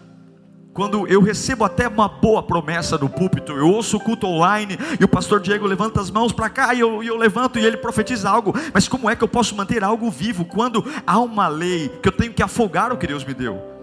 Quando 0.72 1.06
eu 1.06 1.22
recebo 1.22 1.62
até 1.62 1.86
uma 1.86 2.08
boa 2.08 2.42
promessa 2.42 2.98
do 2.98 3.08
púlpito, 3.08 3.52
eu 3.52 3.68
ouço 3.68 3.96
o 3.96 4.00
culto 4.00 4.26
online 4.26 4.76
e 4.98 5.04
o 5.04 5.08
pastor 5.08 5.38
Diego 5.38 5.68
levanta 5.68 6.00
as 6.00 6.10
mãos 6.10 6.32
para 6.32 6.50
cá 6.50 6.74
e 6.74 6.80
eu, 6.80 7.00
eu 7.00 7.16
levanto 7.16 7.60
e 7.60 7.64
ele 7.64 7.76
profetiza 7.76 8.28
algo, 8.28 8.52
mas 8.72 8.88
como 8.88 9.08
é 9.08 9.14
que 9.14 9.22
eu 9.22 9.28
posso 9.28 9.54
manter 9.54 9.84
algo 9.84 10.10
vivo 10.10 10.44
quando 10.44 10.84
há 11.06 11.20
uma 11.20 11.46
lei 11.46 11.88
que 12.02 12.08
eu 12.08 12.12
tenho 12.12 12.32
que 12.32 12.42
afogar 12.42 12.92
o 12.92 12.96
que 12.96 13.06
Deus 13.06 13.24
me 13.24 13.34
deu? 13.34 13.73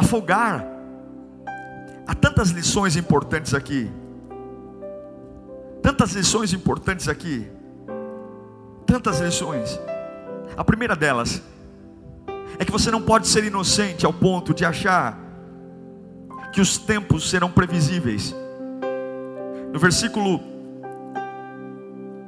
Afogar. 0.00 0.66
Há 2.06 2.14
tantas 2.14 2.48
lições 2.48 2.96
importantes 2.96 3.52
aqui, 3.52 3.90
tantas 5.82 6.12
lições 6.12 6.54
importantes 6.54 7.06
aqui, 7.06 7.46
tantas 8.86 9.20
lições. 9.20 9.78
A 10.56 10.64
primeira 10.64 10.96
delas 10.96 11.42
é 12.58 12.64
que 12.64 12.72
você 12.72 12.90
não 12.90 13.02
pode 13.02 13.28
ser 13.28 13.44
inocente 13.44 14.06
ao 14.06 14.12
ponto 14.12 14.54
de 14.54 14.64
achar 14.64 15.18
que 16.50 16.62
os 16.62 16.78
tempos 16.78 17.28
serão 17.28 17.50
previsíveis. 17.50 18.34
No 19.70 19.78
versículo 19.78 20.40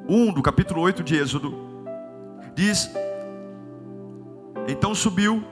1 0.07 0.33
do 0.35 0.43
capítulo 0.43 0.83
8 0.83 1.03
de 1.03 1.17
Êxodo, 1.17 1.55
diz: 2.55 2.91
Então 4.69 4.95
subiu 4.95 5.43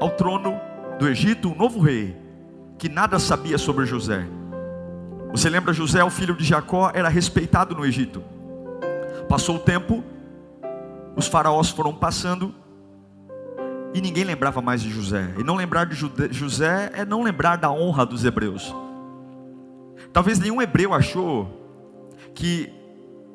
ao 0.00 0.10
trono 0.10 0.71
do 1.02 1.08
Egito 1.08 1.48
um 1.48 1.54
novo 1.56 1.80
rei, 1.80 2.16
que 2.78 2.88
nada 2.88 3.18
sabia 3.18 3.58
sobre 3.58 3.84
José. 3.84 4.24
Você 5.32 5.50
lembra 5.50 5.72
José, 5.72 6.04
o 6.04 6.10
filho 6.10 6.36
de 6.36 6.44
Jacó, 6.44 6.92
era 6.94 7.08
respeitado 7.08 7.74
no 7.74 7.84
Egito. 7.84 8.22
Passou 9.28 9.56
o 9.56 9.58
tempo, 9.58 10.04
os 11.16 11.26
faraós 11.26 11.70
foram 11.70 11.92
passando, 11.92 12.54
e 13.92 14.00
ninguém 14.00 14.22
lembrava 14.22 14.62
mais 14.62 14.80
de 14.80 14.90
José. 14.90 15.34
E 15.36 15.42
não 15.42 15.56
lembrar 15.56 15.86
de 15.86 15.96
José 16.30 16.92
é 16.94 17.04
não 17.04 17.24
lembrar 17.24 17.56
da 17.56 17.68
honra 17.68 18.06
dos 18.06 18.24
hebreus. 18.24 18.72
Talvez 20.12 20.38
nenhum 20.38 20.62
hebreu 20.62 20.94
achou 20.94 21.66
que 22.32 22.72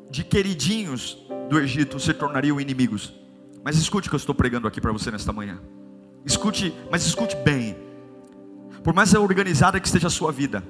de 0.10 0.24
queridinhos 0.24 1.18
do 1.50 1.60
Egito 1.60 2.00
se 2.00 2.14
tornariam 2.14 2.62
inimigos. 2.62 3.14
Mas 3.62 3.76
escute 3.78 4.08
o 4.08 4.10
que 4.10 4.16
eu 4.16 4.20
estou 4.20 4.34
pregando 4.34 4.70
aqui 4.70 4.80
para 4.80 4.94
você 4.94 5.12
nesta 5.12 5.34
manhã. 5.34 5.60
Escute, 6.28 6.76
mas 6.92 7.06
escute 7.06 7.38
bem. 7.38 7.74
Por 8.84 8.94
mais 8.94 9.14
organizada 9.14 9.80
que 9.80 9.88
esteja 9.88 10.08
a 10.08 10.10
sua 10.10 10.30
vida, 10.30 10.62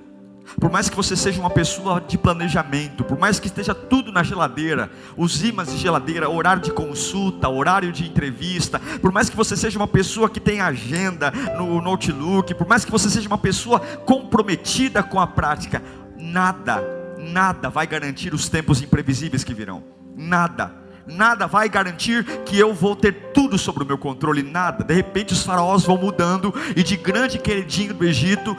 por 0.61 0.71
mais 0.71 0.87
que 0.87 0.95
você 0.95 1.15
seja 1.15 1.39
uma 1.39 1.49
pessoa 1.49 1.99
de 1.99 2.15
planejamento, 2.15 3.03
por 3.03 3.17
mais 3.17 3.39
que 3.39 3.47
esteja 3.47 3.73
tudo 3.73 4.11
na 4.11 4.21
geladeira, 4.21 4.91
os 5.17 5.43
imãs 5.43 5.71
de 5.71 5.77
geladeira, 5.77 6.29
horário 6.29 6.61
de 6.61 6.71
consulta, 6.71 7.49
horário 7.49 7.91
de 7.91 8.07
entrevista, 8.07 8.79
por 9.01 9.11
mais 9.11 9.31
que 9.31 9.35
você 9.35 9.57
seja 9.57 9.79
uma 9.79 9.87
pessoa 9.87 10.29
que 10.29 10.39
tem 10.39 10.61
agenda 10.61 11.31
no 11.57 11.81
notebook, 11.81 12.53
por 12.53 12.67
mais 12.67 12.85
que 12.85 12.91
você 12.91 13.09
seja 13.09 13.27
uma 13.27 13.37
pessoa 13.37 13.79
comprometida 13.79 15.01
com 15.01 15.19
a 15.19 15.25
prática, 15.25 15.81
nada, 16.15 16.83
nada 17.17 17.67
vai 17.67 17.87
garantir 17.87 18.31
os 18.31 18.47
tempos 18.47 18.79
imprevisíveis 18.79 19.43
que 19.43 19.55
virão. 19.55 19.83
Nada 20.15 20.86
nada 21.07 21.47
vai 21.47 21.69
garantir 21.69 22.23
que 22.45 22.57
eu 22.59 22.73
vou 22.73 22.95
ter 22.95 23.13
tudo 23.33 23.57
sobre 23.57 23.83
o 23.83 23.87
meu 23.87 23.97
controle, 23.97 24.43
nada. 24.43 24.83
De 24.83 24.93
repente 24.93 25.33
os 25.33 25.43
faraós 25.43 25.83
vão 25.83 25.97
mudando 25.97 26.53
e 26.75 26.83
de 26.83 26.97
grande 26.97 27.39
queridinho 27.39 27.93
do 27.93 28.05
Egito 28.05 28.55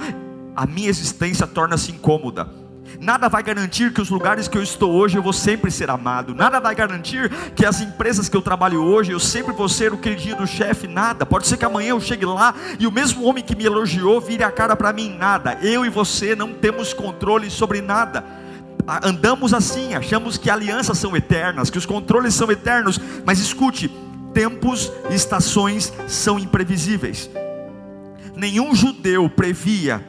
a 0.57 0.67
minha 0.67 0.89
existência 0.89 1.47
torna-se 1.47 1.93
incômoda. 1.93 2.49
Nada 3.01 3.29
vai 3.29 3.45
garantir 3.45 3.93
que 3.93 4.01
os 4.01 4.11
lugares 4.11 4.49
que 4.49 4.59
eu 4.59 4.63
estou 4.63 4.91
hoje 4.93 5.17
eu 5.17 5.23
vou 5.23 5.33
sempre 5.33 5.71
ser 5.71 5.89
amado. 5.89 6.35
Nada 6.35 6.59
vai 6.59 6.75
garantir 6.75 7.31
que 7.55 7.65
as 7.65 7.81
empresas 7.81 8.29
que 8.29 8.37
eu 8.37 8.43
trabalho 8.43 8.83
hoje 8.83 9.13
eu 9.13 9.21
sempre 9.21 9.53
vou 9.53 9.69
ser 9.69 9.93
o 9.93 9.99
queridinho 9.99 10.37
do 10.37 10.47
chefe. 10.49 10.89
Nada. 10.89 11.25
Pode 11.25 11.47
ser 11.47 11.59
que 11.59 11.65
amanhã 11.65 11.91
eu 11.91 12.01
chegue 12.01 12.25
lá 12.25 12.55
e 12.77 12.89
o 12.89 12.93
mesmo 12.93 13.25
homem 13.25 13.45
que 13.45 13.55
me 13.55 13.65
elogiou 13.65 14.21
vire 14.21 14.43
a 14.43 14.51
cara 14.51 14.75
para 14.75 14.93
mim. 14.93 15.17
Nada. 15.17 15.59
Eu 15.63 15.87
e 15.87 15.89
você 15.89 16.35
não 16.35 16.53
temos 16.53 16.93
controle 16.93 17.51
sobre 17.51 17.81
nada. 17.81 18.25
Andamos 19.03 19.53
assim, 19.53 19.95
achamos 19.95 20.39
que 20.39 20.49
alianças 20.49 20.97
são 20.97 21.15
eternas, 21.15 21.69
que 21.69 21.77
os 21.77 21.85
controles 21.85 22.33
são 22.33 22.51
eternos. 22.51 22.99
Mas 23.25 23.39
escute: 23.39 23.91
tempos 24.33 24.91
e 25.11 25.15
estações 25.15 25.93
são 26.07 26.39
imprevisíveis. 26.39 27.31
Nenhum 28.35 28.75
judeu 28.75 29.29
previa 29.29 30.03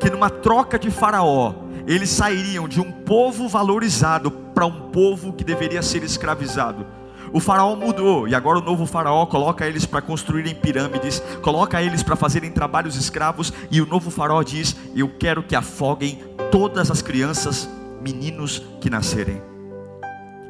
que 0.00 0.08
numa 0.08 0.30
troca 0.30 0.78
de 0.78 0.90
Faraó, 0.90 1.54
eles 1.86 2.10
sairiam 2.10 2.66
de 2.66 2.80
um 2.80 2.90
povo 2.90 3.48
valorizado 3.48 4.30
para 4.30 4.66
um 4.66 4.90
povo 4.90 5.32
que 5.32 5.44
deveria 5.44 5.82
ser 5.82 6.02
escravizado. 6.02 6.86
O 7.32 7.40
faraó 7.40 7.74
mudou 7.74 8.26
e 8.26 8.34
agora 8.34 8.58
o 8.58 8.62
novo 8.62 8.86
faraó 8.86 9.26
coloca 9.26 9.66
eles 9.66 9.84
para 9.84 10.00
construírem 10.00 10.54
pirâmides, 10.54 11.20
coloca 11.42 11.82
eles 11.82 12.02
para 12.02 12.16
fazerem 12.16 12.50
trabalhos 12.50 12.96
escravos 12.96 13.52
e 13.70 13.80
o 13.80 13.86
novo 13.86 14.10
faraó 14.10 14.42
diz: 14.42 14.76
"Eu 14.94 15.08
quero 15.18 15.42
que 15.42 15.54
afoguem 15.54 16.22
todas 16.50 16.90
as 16.90 17.02
crianças, 17.02 17.68
meninos 18.12 18.62
que 18.80 18.88
nascerem". 18.88 19.42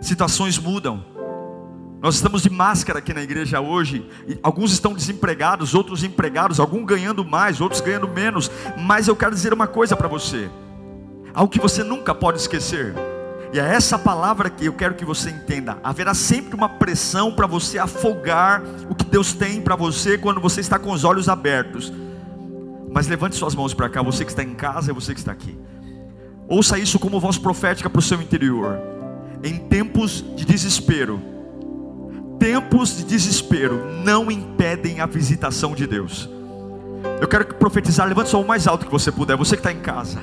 Situações 0.01 0.59
mudam. 0.59 1.03
Nós 2.01 2.15
estamos 2.17 2.43
de 2.43 2.51
máscara 2.51 2.99
aqui 2.99 3.15
na 3.15 3.23
igreja 3.23 3.61
hoje. 3.61 4.07
alguns 4.43 4.73
estão 4.73 4.93
desempregados, 4.93 5.75
outros 5.75 6.05
empregados, 6.05 6.61
alguns 6.61 6.85
ganhando 6.85 7.25
mais, 7.25 7.61
outros 7.61 7.81
ganhando 7.81 8.07
menos. 8.07 8.51
Mas 8.79 9.09
eu 9.09 9.17
quero 9.17 9.35
dizer 9.35 9.53
uma 9.53 9.67
coisa 9.67 9.97
para 9.97 10.07
você: 10.07 10.51
algo 11.35 11.51
que 11.51 11.59
você 11.59 11.83
nunca 11.83 12.15
pode 12.15 12.39
esquecer. 12.39 12.95
E 13.53 13.59
é 13.59 13.75
essa 13.75 13.99
palavra 13.99 14.51
que 14.51 14.67
eu 14.67 14.73
quero 14.75 14.95
que 14.95 15.05
você 15.05 15.31
entenda. 15.31 15.79
Haverá 15.83 16.13
sempre 16.13 16.55
uma 16.55 16.69
pressão 16.69 17.33
para 17.33 17.47
você 17.47 17.79
afogar 17.79 18.63
o 18.91 18.95
que 18.95 19.05
Deus 19.05 19.33
tem 19.33 19.61
para 19.63 19.75
você 19.75 20.19
quando 20.19 20.41
você 20.41 20.61
está 20.61 20.79
com 20.79 20.91
os 20.93 21.05
olhos 21.05 21.29
abertos. 21.29 21.93
Mas 22.93 23.09
levante 23.09 23.37
suas 23.37 23.55
mãos 23.55 23.73
para 23.73 23.89
cá, 23.89 24.03
você 24.03 24.25
que 24.25 24.31
está 24.31 24.43
em 24.43 24.55
casa 24.55 24.91
e 24.91 24.95
você 24.95 25.15
que 25.15 25.21
está 25.21 25.33
aqui. 25.33 25.57
Ouça 26.49 26.79
isso 26.79 26.99
como 26.99 27.19
voz 27.19 27.39
profética 27.39 27.91
para 27.91 27.99
o 27.99 28.03
seu 28.03 28.21
interior. 28.21 28.79
Em 29.43 29.59
tempos 29.59 30.25
de 30.37 30.45
desespero, 30.45 31.21
tempos 32.39 32.97
de 32.97 33.05
desespero 33.05 33.85
não 34.05 34.31
impedem 34.31 35.01
a 35.01 35.07
visitação 35.07 35.75
de 35.75 35.87
Deus. 35.87 36.29
Eu 37.21 37.29
quero 37.29 37.47
profetizar, 37.55 38.07
levante 38.07 38.31
só 38.31 38.41
o 38.41 38.47
mais 38.47 38.67
alto 38.67 38.87
que 38.87 38.93
você 38.93 39.11
puder, 39.11 39.37
você 39.37 39.57
que 39.57 39.61
está 39.61 39.73
em 39.73 39.81
casa. 39.81 40.21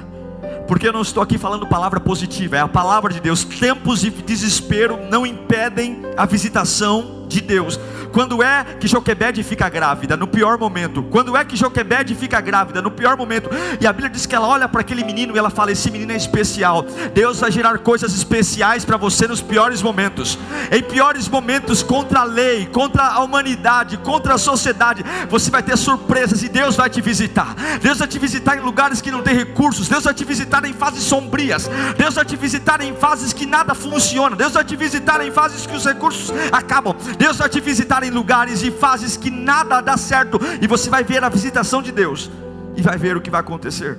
Porque 0.67 0.87
eu 0.87 0.93
não 0.93 1.01
estou 1.01 1.21
aqui 1.21 1.37
falando 1.37 1.67
palavra 1.67 1.99
positiva, 1.99 2.55
é 2.55 2.59
a 2.59 2.67
palavra 2.67 3.13
de 3.13 3.19
Deus. 3.19 3.43
Tempos 3.43 4.01
de 4.01 4.09
desespero 4.09 4.97
não 5.09 5.25
impedem 5.25 6.01
a 6.15 6.25
visitação 6.25 7.22
de 7.27 7.41
Deus. 7.41 7.79
Quando 8.13 8.43
é 8.43 8.63
que 8.79 8.87
Joquebede 8.87 9.41
fica 9.41 9.67
grávida? 9.67 10.15
No 10.15 10.27
pior 10.27 10.57
momento. 10.59 11.01
Quando 11.01 11.35
é 11.35 11.43
que 11.43 11.57
Joquebede 11.57 12.13
fica 12.13 12.39
grávida? 12.39 12.79
No 12.79 12.91
pior 12.91 13.17
momento. 13.17 13.49
E 13.81 13.87
a 13.87 13.91
Bíblia 13.91 14.11
diz 14.11 14.27
que 14.27 14.35
ela 14.35 14.47
olha 14.47 14.69
para 14.69 14.81
aquele 14.81 15.03
menino 15.03 15.35
e 15.35 15.39
ela 15.39 15.49
fala: 15.49 15.71
Esse 15.71 15.89
menino 15.89 16.11
é 16.11 16.15
especial. 16.15 16.85
Deus 17.13 17.39
vai 17.39 17.51
gerar 17.51 17.77
coisas 17.79 18.13
especiais 18.13 18.85
para 18.85 18.97
você 18.97 19.27
nos 19.27 19.41
piores 19.41 19.81
momentos. 19.81 20.37
Em 20.71 20.83
piores 20.83 21.27
momentos, 21.27 21.81
contra 21.81 22.19
a 22.19 22.23
lei, 22.23 22.67
contra 22.67 23.03
a 23.03 23.19
humanidade, 23.23 23.97
contra 23.97 24.35
a 24.35 24.37
sociedade, 24.37 25.03
você 25.27 25.49
vai 25.49 25.63
ter 25.63 25.75
surpresas 25.75 26.43
e 26.43 26.49
Deus 26.49 26.75
vai 26.75 26.91
te 26.91 27.01
visitar. 27.01 27.55
Deus 27.81 27.97
vai 27.97 28.07
te 28.07 28.19
visitar 28.19 28.57
em 28.57 28.61
lugares 28.61 29.01
que 29.01 29.09
não 29.09 29.23
tem 29.23 29.35
recursos. 29.35 29.89
Deus 29.89 30.03
vai 30.03 30.13
te 30.13 30.23
visitar 30.23 30.63
em 30.65 30.73
fases 30.73 31.03
sombrias. 31.03 31.67
Deus 31.97 32.13
vai 32.13 32.25
te 32.25 32.35
visitar 32.35 32.79
em 32.81 32.95
fases 32.95 33.33
que 33.33 33.47
nada 33.47 33.73
funciona. 33.73 34.35
Deus 34.35 34.53
vai 34.53 34.63
te 34.63 34.75
visitar 34.75 35.25
em 35.25 35.31
fases 35.31 35.65
que 35.65 35.75
os 35.75 35.83
recursos 35.83 36.31
acabam. 36.51 36.95
Deus 37.17 37.37
vai 37.37 37.49
te 37.49 37.59
visitar 37.59 38.03
em 38.03 38.09
lugares 38.09 38.63
e 38.63 38.71
fases 38.71 39.17
que 39.17 39.29
nada 39.29 39.81
dá 39.81 39.97
certo, 39.97 40.39
e 40.61 40.67
você 40.67 40.89
vai 40.89 41.03
ver 41.03 41.23
a 41.23 41.29
visitação 41.29 41.81
de 41.81 41.91
Deus 41.91 42.29
e 42.75 42.81
vai 42.81 42.97
ver 42.97 43.15
o 43.17 43.21
que 43.21 43.29
vai 43.29 43.41
acontecer. 43.41 43.97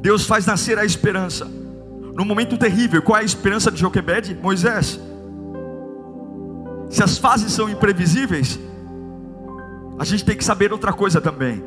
Deus 0.00 0.24
faz 0.24 0.46
nascer 0.46 0.78
a 0.78 0.84
esperança. 0.84 1.44
No 1.44 2.24
momento 2.24 2.56
terrível, 2.56 3.02
qual 3.02 3.18
é 3.18 3.20
a 3.20 3.24
esperança 3.24 3.70
de 3.70 3.80
Joquebede? 3.80 4.34
Moisés. 4.34 4.98
Se 6.88 7.02
as 7.02 7.18
fases 7.18 7.52
são 7.52 7.68
imprevisíveis, 7.68 8.58
a 9.98 10.04
gente 10.04 10.24
tem 10.24 10.36
que 10.36 10.44
saber 10.44 10.72
outra 10.72 10.92
coisa 10.92 11.20
também. 11.20 11.62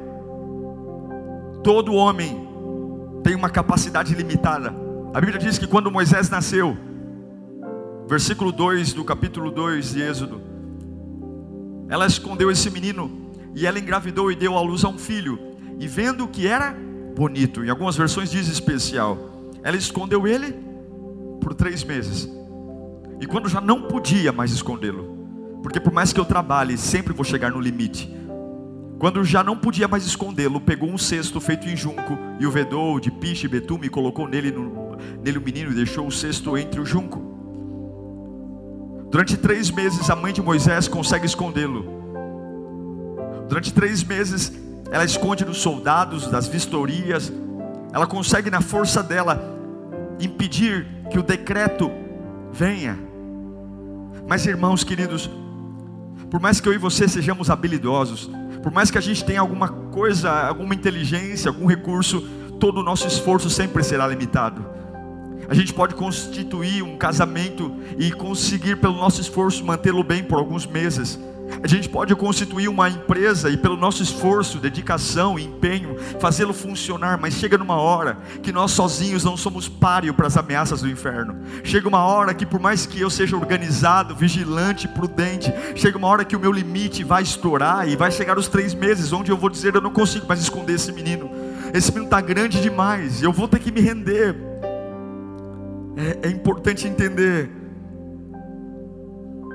Todo 1.64 1.94
homem 1.94 2.48
tem 3.24 3.36
uma 3.36 3.50
capacidade 3.50 4.14
limitada. 4.14 4.74
A 5.14 5.22
Bíblia 5.22 5.40
diz 5.40 5.58
que 5.58 5.68
quando 5.68 5.92
Moisés 5.92 6.30
nasceu, 6.30 6.76
Versículo 8.08 8.52
2 8.52 8.94
do 8.94 9.04
capítulo 9.04 9.50
2 9.50 9.94
de 9.94 10.02
Êxodo. 10.02 10.42
Ela 11.90 12.06
escondeu 12.06 12.52
esse 12.52 12.70
menino 12.70 13.32
e 13.56 13.66
ela 13.66 13.80
engravidou 13.80 14.32
e 14.32 14.36
deu 14.36 14.58
à 14.58 14.62
luz 14.62 14.84
a 14.84 14.90
um 14.90 14.98
filho. 14.98 15.40
E 15.80 15.88
vendo 15.88 16.28
que 16.28 16.48
era 16.48 16.76
bonito, 17.16 17.64
em 17.64 17.70
algumas 17.70 17.96
versões 17.96 18.30
diz 18.30 18.48
especial, 18.48 19.18
ela 19.64 19.78
escondeu 19.78 20.28
ele 20.28 20.54
por 21.40 21.54
três 21.54 21.84
meses. 21.84 22.30
E 23.20 23.26
quando 23.26 23.48
já 23.48 23.62
não 23.62 23.84
podia 23.84 24.32
mais 24.32 24.52
escondê-lo, 24.52 25.18
porque 25.62 25.80
por 25.80 25.94
mais 25.94 26.12
que 26.12 26.20
eu 26.20 26.26
trabalhe, 26.26 26.78
sempre 26.78 27.14
vou 27.14 27.24
chegar 27.24 27.52
no 27.52 27.60
limite. 27.60 28.14
Quando 29.00 29.24
já 29.24 29.44
não 29.44 29.58
podia 29.58 29.88
mais 29.88 30.06
escondê-lo, 30.06 30.60
pegou 30.60 30.90
um 30.90 30.98
cesto 30.98 31.40
feito 31.40 31.68
em 31.68 31.76
junco 31.76 32.18
e 32.40 32.46
o 32.46 32.52
vedou 32.52 33.00
de 33.00 33.12
piche 33.12 33.46
e 33.46 33.50
betume 33.50 33.88
e 33.88 33.90
colocou 33.90 34.28
nele, 34.28 34.52
no, 34.52 34.98
nele 35.24 35.38
o 35.38 35.42
menino 35.42 35.72
e 35.72 35.76
deixou 35.76 36.06
o 36.06 36.12
cesto 36.12 36.58
entre 36.58 36.80
o 36.80 36.86
junco. 36.86 37.23
Durante 39.14 39.38
três 39.38 39.70
meses, 39.70 40.10
a 40.10 40.16
mãe 40.16 40.34
de 40.34 40.42
Moisés 40.42 40.88
consegue 40.88 41.28
escondê-lo. 41.28 41.86
Durante 43.48 43.72
três 43.72 44.04
meses, 44.04 44.52
ela 44.90 45.06
esconde 45.06 45.46
dos 45.46 45.60
soldados, 45.62 46.26
das 46.26 46.48
vistorias, 46.48 47.32
ela 47.94 48.08
consegue, 48.08 48.50
na 48.50 48.60
força 48.60 49.04
dela, 49.04 49.56
impedir 50.20 50.88
que 51.12 51.20
o 51.20 51.22
decreto 51.22 51.92
venha. 52.52 52.98
Mas, 54.28 54.48
irmãos 54.48 54.84
queridos, 54.84 55.30
por 56.32 56.40
mais 56.40 56.60
que 56.60 56.68
eu 56.68 56.74
e 56.74 56.80
você 56.80 57.08
sejamos 57.08 57.52
habilidosos, 57.52 58.32
por 58.64 58.72
mais 58.72 58.90
que 58.90 58.98
a 58.98 59.02
gente 59.02 59.24
tenha 59.24 59.42
alguma 59.42 59.68
coisa, 59.68 60.32
alguma 60.32 60.74
inteligência, 60.74 61.50
algum 61.50 61.68
recurso, 61.68 62.20
todo 62.60 62.80
o 62.80 62.84
nosso 62.84 63.08
esforço 63.08 63.48
sempre 63.48 63.84
será 63.84 64.08
limitado. 64.08 64.66
A 65.50 65.54
gente 65.54 65.74
pode 65.74 65.96
constituir 65.96 66.84
um 66.84 66.98
casamento 66.98 67.76
e 67.98 68.12
conseguir, 68.12 68.78
pelo 68.78 68.96
nosso 68.96 69.22
esforço, 69.22 69.64
mantê-lo 69.64 70.04
bem 70.04 70.24
por 70.24 70.38
alguns 70.38 70.66
meses. 70.66 71.20
A 71.62 71.68
gente 71.68 71.90
pode 71.90 72.16
constituir 72.16 72.68
uma 72.68 72.90
empresa 72.90 73.50
e, 73.50 73.58
pelo 73.58 73.78
nosso 73.78 74.02
esforço, 74.02 74.58
dedicação 74.58 75.38
e 75.38 75.44
empenho, 75.44 75.98
fazê-lo 76.20 76.54
funcionar, 76.54 77.18
mas 77.20 77.36
chega 77.36 77.58
numa 77.58 77.76
hora 77.76 78.18
que 78.42 78.52
nós 78.52 78.72
sozinhos 78.72 79.24
não 79.24 79.38
somos 79.38 79.68
páreo 79.68 80.14
para 80.14 80.28
as 80.28 80.38
ameaças 80.38 80.82
do 80.82 80.90
inferno. 80.90 81.38
Chega 81.64 81.88
uma 81.88 82.04
hora 82.04 82.34
que, 82.34 82.46
por 82.46 82.60
mais 82.60 82.86
que 82.86 83.00
eu 83.00 83.10
seja 83.10 83.36
organizado, 83.36 84.16
vigilante, 84.16 84.88
prudente, 84.88 85.54
chega 85.76 85.98
uma 85.98 86.08
hora 86.08 86.26
que 86.26 86.36
o 86.36 86.40
meu 86.40 86.52
limite 86.52 87.04
vai 87.04 87.24
estourar 87.24 87.88
e 87.88 87.96
vai 87.96 88.12
chegar 88.12 88.38
os 88.38 88.48
três 88.48 88.74
meses, 88.74 89.14
onde 89.14 89.32
eu 89.32 89.38
vou 89.38 89.50
dizer: 89.50 89.76
eu 89.76 89.82
não 89.82 89.92
consigo 89.92 90.28
mais 90.28 90.42
esconder 90.42 90.74
esse 90.74 90.92
menino. 90.92 91.30
Esse 91.74 91.92
menino 91.92 92.06
está 92.06 92.22
grande 92.22 92.62
demais, 92.62 93.22
eu 93.22 93.32
vou 93.32 93.48
ter 93.48 93.60
que 93.60 93.72
me 93.72 93.82
render. 93.82 94.53
É, 95.96 96.28
é 96.28 96.32
importante 96.32 96.88
entender 96.88 97.50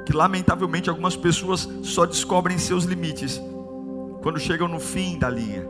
que 0.06 0.12
lamentavelmente 0.12 0.88
algumas 0.88 1.16
pessoas 1.16 1.68
só 1.82 2.06
descobrem 2.06 2.56
seus 2.56 2.84
limites 2.84 3.40
quando 4.22 4.38
chegam 4.38 4.66
no 4.66 4.80
fim 4.80 5.18
da 5.18 5.28
linha. 5.28 5.68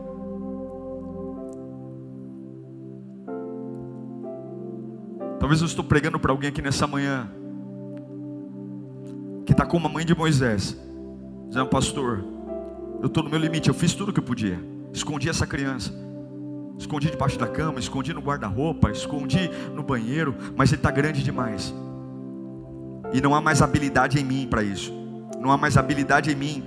Talvez 5.39 5.61
eu 5.61 5.67
estou 5.67 5.83
pregando 5.83 6.19
para 6.19 6.31
alguém 6.31 6.49
aqui 6.49 6.61
nessa 6.61 6.85
manhã 6.85 7.29
que 9.45 9.51
está 9.51 9.65
como 9.65 9.87
a 9.87 9.89
mãe 9.89 10.05
de 10.05 10.13
Moisés, 10.13 10.77
dizendo, 11.47 11.67
pastor, 11.69 12.23
eu 13.01 13.07
estou 13.07 13.23
no 13.23 13.29
meu 13.29 13.39
limite, 13.39 13.67
eu 13.67 13.73
fiz 13.73 13.95
tudo 13.95 14.09
o 14.09 14.13
que 14.13 14.19
eu 14.19 14.23
podia, 14.23 14.59
escondi 14.93 15.27
essa 15.27 15.47
criança, 15.47 15.91
escondi 16.79 17.11
debaixo 17.11 17.37
da 17.37 17.45
cama, 17.45 17.77
escondi 17.77 18.13
no 18.13 18.21
guarda-roupa, 18.21 18.89
escondi 18.89 19.51
no 19.75 19.83
banheiro, 19.83 20.33
mas 20.55 20.69
ele 20.71 20.79
está 20.79 20.89
grande 20.89 21.21
demais. 21.21 21.73
E 23.11 23.19
não 23.19 23.35
há 23.35 23.41
mais 23.41 23.61
habilidade 23.61 24.17
em 24.17 24.23
mim 24.23 24.47
para 24.49 24.63
isso. 24.63 24.93
Não 25.39 25.51
há 25.51 25.57
mais 25.57 25.77
habilidade 25.77 26.31
em 26.31 26.35
mim. 26.35 26.63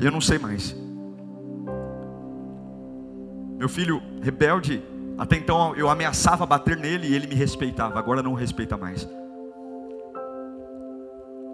Eu 0.00 0.12
não 0.12 0.20
sei 0.20 0.38
mais. 0.38 0.76
Meu 3.58 3.68
filho 3.68 4.00
rebelde, 4.22 4.82
até 5.18 5.36
então 5.36 5.74
eu 5.74 5.90
ameaçava 5.90 6.46
bater 6.46 6.76
nele 6.76 7.08
e 7.08 7.14
ele 7.14 7.26
me 7.26 7.34
respeitava, 7.34 7.98
agora 7.98 8.22
não 8.22 8.32
respeita 8.32 8.76
mais. 8.76 9.08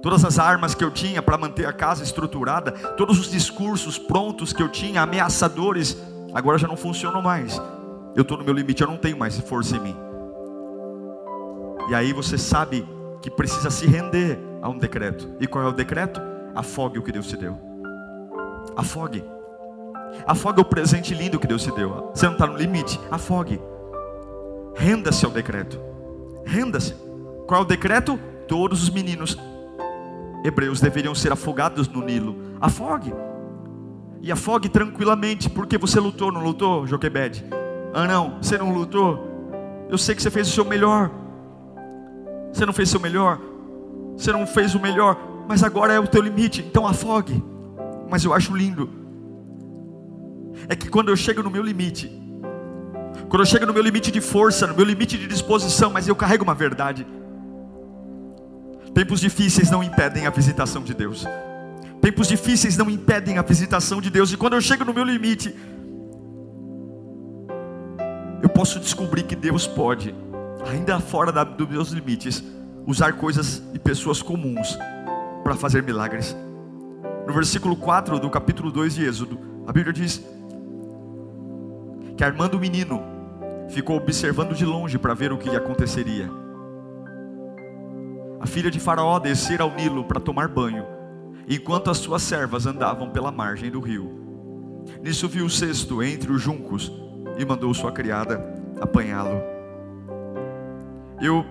Todas 0.02 0.24
as 0.24 0.38
armas 0.38 0.74
que 0.74 0.84
eu 0.84 0.90
tinha 0.90 1.22
para 1.22 1.38
manter 1.38 1.66
a 1.66 1.72
casa 1.72 2.04
estruturada, 2.04 2.70
todos 2.70 3.18
os 3.18 3.30
discursos 3.30 3.98
prontos 3.98 4.52
que 4.52 4.62
eu 4.62 4.68
tinha, 4.68 5.02
ameaçadores, 5.02 5.96
agora 6.34 6.58
já 6.58 6.68
não 6.68 6.76
funcionam 6.76 7.22
mais. 7.22 7.60
Eu 8.14 8.22
estou 8.22 8.38
no 8.38 8.44
meu 8.44 8.54
limite, 8.54 8.82
eu 8.82 8.88
não 8.88 8.96
tenho 8.96 9.18
mais 9.18 9.38
força 9.38 9.76
em 9.76 9.80
mim. 9.80 9.96
E 11.88 11.94
aí 11.94 12.12
você 12.12 12.36
sabe 12.36 12.86
que 13.20 13.30
precisa 13.30 13.70
se 13.70 13.86
render 13.86 14.38
a 14.62 14.68
um 14.68 14.78
decreto. 14.78 15.28
E 15.40 15.46
qual 15.46 15.64
é 15.64 15.68
o 15.68 15.72
decreto? 15.72 16.20
Afogue 16.54 16.98
o 16.98 17.02
que 17.02 17.12
Deus 17.12 17.26
te 17.26 17.36
deu. 17.36 17.58
Afogue. 18.76 19.24
Afogue 20.26 20.60
o 20.60 20.64
presente 20.64 21.14
lindo 21.14 21.38
que 21.38 21.46
Deus 21.46 21.62
te 21.62 21.70
deu. 21.72 22.10
Você 22.14 22.26
não 22.26 22.32
está 22.32 22.46
no 22.46 22.56
limite. 22.56 22.98
Afogue. 23.10 23.60
Renda-se 24.74 25.24
ao 25.24 25.30
decreto. 25.30 25.80
Renda-se. 26.44 26.94
Qual 27.46 27.60
é 27.60 27.64
o 27.64 27.66
decreto? 27.66 28.18
Todos 28.48 28.82
os 28.82 28.90
meninos 28.90 29.36
hebreus 30.44 30.80
deveriam 30.80 31.14
ser 31.14 31.32
afogados 31.32 31.88
no 31.88 32.04
Nilo. 32.04 32.36
Afogue. 32.60 33.12
E 34.20 34.32
afogue 34.32 34.68
tranquilamente, 34.68 35.48
porque 35.48 35.78
você 35.78 36.00
lutou, 36.00 36.32
não 36.32 36.42
lutou, 36.42 36.86
Joquebede? 36.86 37.44
Ah, 37.94 38.06
não, 38.06 38.38
você 38.42 38.58
não 38.58 38.72
lutou. 38.72 39.86
Eu 39.88 39.96
sei 39.96 40.14
que 40.14 40.22
você 40.22 40.30
fez 40.30 40.48
o 40.48 40.52
seu 40.52 40.64
melhor. 40.64 41.10
Você 42.52 42.66
não 42.66 42.72
fez 42.72 42.88
o 42.88 42.92
seu 42.92 43.00
melhor. 43.00 43.40
Você 44.16 44.32
não 44.32 44.46
fez 44.46 44.74
o 44.74 44.80
melhor. 44.80 45.16
Mas 45.48 45.62
agora 45.62 45.92
é 45.92 46.00
o 46.00 46.06
teu 46.06 46.20
limite. 46.20 46.60
Então 46.60 46.86
afogue. 46.86 47.42
Mas 48.10 48.24
eu 48.24 48.34
acho 48.34 48.56
lindo. 48.56 48.88
É 50.68 50.74
que 50.74 50.88
quando 50.88 51.08
eu 51.08 51.16
chego 51.16 51.42
no 51.42 51.50
meu 51.50 51.62
limite. 51.62 52.10
Quando 53.28 53.42
eu 53.42 53.46
chego 53.46 53.66
no 53.66 53.72
meu 53.72 53.82
limite 53.82 54.10
de 54.10 54.20
força, 54.20 54.66
no 54.66 54.74
meu 54.74 54.84
limite 54.84 55.16
de 55.16 55.26
disposição, 55.26 55.90
mas 55.90 56.06
eu 56.06 56.14
carrego 56.14 56.44
uma 56.44 56.54
verdade. 56.54 57.06
Tempos 58.94 59.20
difíceis 59.20 59.70
não 59.70 59.82
impedem 59.82 60.26
a 60.26 60.30
visitação 60.30 60.82
de 60.82 60.94
Deus. 60.94 61.26
Tempos 62.06 62.28
difíceis 62.28 62.76
não 62.76 62.88
impedem 62.88 63.36
a 63.36 63.42
visitação 63.42 64.00
de 64.00 64.10
Deus. 64.10 64.32
E 64.32 64.36
quando 64.36 64.52
eu 64.52 64.60
chego 64.60 64.84
no 64.84 64.94
meu 64.94 65.02
limite, 65.02 65.52
eu 68.40 68.48
posso 68.48 68.78
descobrir 68.78 69.24
que 69.24 69.34
Deus 69.34 69.66
pode 69.66 70.14
ainda 70.70 71.00
fora 71.00 71.32
da, 71.32 71.42
dos 71.42 71.68
meus 71.68 71.88
limites, 71.88 72.44
usar 72.86 73.14
coisas 73.14 73.60
e 73.74 73.78
pessoas 73.80 74.22
comuns 74.22 74.78
para 75.42 75.56
fazer 75.56 75.82
milagres. 75.82 76.36
No 77.26 77.34
versículo 77.34 77.74
4 77.74 78.20
do 78.20 78.30
capítulo 78.30 78.70
2 78.70 78.94
de 78.94 79.04
Êxodo, 79.04 79.40
a 79.66 79.72
Bíblia 79.72 79.92
diz 79.92 80.24
que 82.16 82.22
Armando 82.22 82.56
o 82.56 82.60
menino 82.60 83.02
ficou 83.68 83.96
observando 83.96 84.54
de 84.54 84.64
longe 84.64 84.96
para 84.96 85.12
ver 85.12 85.32
o 85.32 85.38
que 85.38 85.50
aconteceria. 85.50 86.30
A 88.38 88.46
filha 88.46 88.70
de 88.70 88.78
Faraó 88.78 89.18
descera 89.18 89.64
ao 89.64 89.74
Nilo 89.74 90.04
para 90.04 90.20
tomar 90.20 90.46
banho, 90.46 90.94
enquanto 91.48 91.90
as 91.90 91.98
suas 91.98 92.22
servas 92.22 92.66
andavam 92.66 93.10
pela 93.10 93.30
margem 93.30 93.70
do 93.70 93.80
rio. 93.80 94.10
Nisso 95.02 95.28
viu 95.28 95.46
o 95.46 95.50
cesto 95.50 96.02
entre 96.02 96.32
os 96.32 96.40
juncos 96.40 96.92
e 97.38 97.44
mandou 97.44 97.72
sua 97.74 97.92
criada 97.92 98.40
apanhá-lo. 98.80 99.40
Eu, 101.20 101.44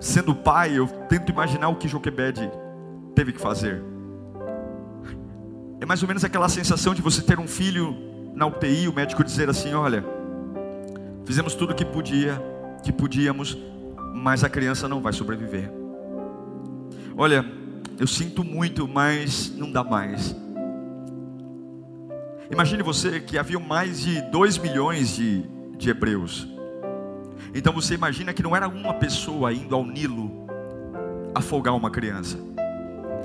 sendo 0.00 0.34
pai, 0.34 0.76
eu 0.76 0.86
tento 1.08 1.30
imaginar 1.30 1.68
o 1.68 1.76
que 1.76 1.88
Joquebede 1.88 2.50
teve 3.14 3.32
que 3.32 3.40
fazer. 3.40 3.82
É 5.80 5.86
mais 5.86 6.02
ou 6.02 6.08
menos 6.08 6.24
aquela 6.24 6.48
sensação 6.48 6.94
de 6.94 7.02
você 7.02 7.22
ter 7.22 7.38
um 7.38 7.46
filho 7.46 7.96
na 8.34 8.46
UTI, 8.46 8.88
o 8.88 8.92
médico 8.92 9.22
dizer 9.22 9.48
assim: 9.48 9.74
olha, 9.74 10.04
fizemos 11.24 11.54
tudo 11.54 11.72
o 11.72 11.74
que 11.74 11.84
podia, 11.84 12.40
que 12.82 12.92
podíamos, 12.92 13.56
mas 14.14 14.44
a 14.44 14.48
criança 14.48 14.88
não 14.88 15.00
vai 15.00 15.12
sobreviver. 15.12 15.70
Olha, 17.16 17.44
eu 17.98 18.06
sinto 18.06 18.42
muito, 18.42 18.88
mas 18.88 19.52
não 19.56 19.70
dá 19.70 19.84
mais. 19.84 20.34
Imagine 22.50 22.82
você 22.82 23.20
que 23.20 23.38
havia 23.38 23.58
mais 23.58 24.00
de 24.00 24.20
2 24.30 24.58
milhões 24.58 25.16
de, 25.16 25.42
de 25.76 25.88
hebreus. 25.88 26.46
Então 27.54 27.72
você 27.72 27.94
imagina 27.94 28.32
que 28.32 28.42
não 28.42 28.54
era 28.54 28.68
uma 28.68 28.94
pessoa 28.94 29.52
indo 29.52 29.74
ao 29.74 29.86
Nilo 29.86 30.46
afogar 31.34 31.74
uma 31.74 31.90
criança. 31.90 32.38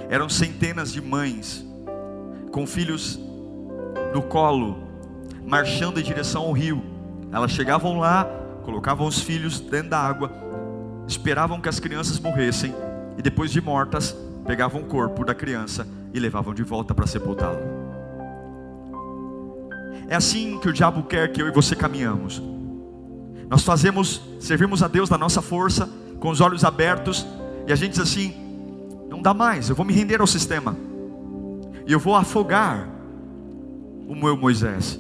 Eram 0.10 0.30
centenas 0.30 0.92
de 0.94 1.02
mães 1.02 1.66
com 2.52 2.66
filhos 2.66 3.20
no 4.14 4.22
colo, 4.22 4.88
marchando 5.46 6.00
em 6.00 6.04
direção 6.04 6.44
ao 6.44 6.52
rio. 6.52 6.82
Elas 7.32 7.52
chegavam 7.52 8.00
lá, 8.00 8.26
colocavam 8.64 9.08
os 9.08 9.20
filhos 9.20 9.60
dentro 9.60 9.90
da 9.90 10.00
água, 10.00 10.32
esperavam 11.08 11.60
que 11.60 11.70
as 11.70 11.80
crianças 11.80 12.20
morressem 12.20 12.74
e 13.18 13.22
depois 13.22 13.52
de 13.52 13.60
mortas, 13.60 14.16
pegavam 14.48 14.82
o 14.82 14.86
corpo 14.86 15.26
da 15.26 15.36
criança 15.36 15.86
e 16.14 16.20
levavam 16.20 16.54
de 16.54 16.64
volta 16.64 16.96
para 16.96 17.06
sepultá-lo. 17.06 17.60
É 20.08 20.16
assim 20.16 20.58
que 20.60 20.70
o 20.70 20.74
diabo 20.74 21.04
quer 21.04 21.32
que 21.34 21.42
eu 21.42 21.50
e 21.50 21.52
você 21.52 21.76
caminhamos 21.76 22.42
Nós 23.50 23.64
fazemos, 23.64 24.22
servimos 24.40 24.82
a 24.82 24.88
Deus 24.88 25.10
na 25.10 25.18
nossa 25.18 25.42
força, 25.42 25.90
com 26.20 26.30
os 26.30 26.40
olhos 26.40 26.64
abertos, 26.64 27.28
e 27.68 27.74
a 27.74 27.76
gente 27.76 27.92
diz 27.92 28.00
assim: 28.00 28.34
não 29.10 29.22
dá 29.22 29.34
mais, 29.34 29.70
eu 29.70 29.76
vou 29.76 29.86
me 29.86 29.94
render 29.94 30.22
ao 30.22 30.28
sistema, 30.28 30.76
e 31.86 31.92
eu 31.92 32.00
vou 32.00 32.16
afogar 32.16 32.90
o 34.08 34.16
meu 34.16 34.36
Moisés. 34.38 35.00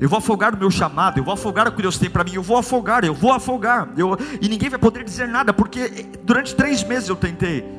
Eu 0.00 0.08
vou 0.08 0.18
afogar 0.18 0.54
o 0.54 0.58
meu 0.58 0.70
chamado, 0.70 1.18
eu 1.18 1.24
vou 1.24 1.34
afogar 1.34 1.66
o 1.66 1.72
que 1.72 1.82
Deus 1.82 1.98
tem 1.98 2.08
para 2.08 2.22
mim, 2.22 2.34
eu 2.34 2.42
vou 2.42 2.56
afogar, 2.56 3.04
eu 3.04 3.12
vou 3.12 3.32
afogar, 3.32 3.88
eu, 3.96 4.16
e 4.40 4.48
ninguém 4.48 4.68
vai 4.68 4.78
poder 4.78 5.02
dizer 5.02 5.26
nada, 5.26 5.52
porque 5.52 6.06
durante 6.22 6.54
três 6.54 6.84
meses 6.84 7.08
eu 7.08 7.16
tentei. 7.16 7.77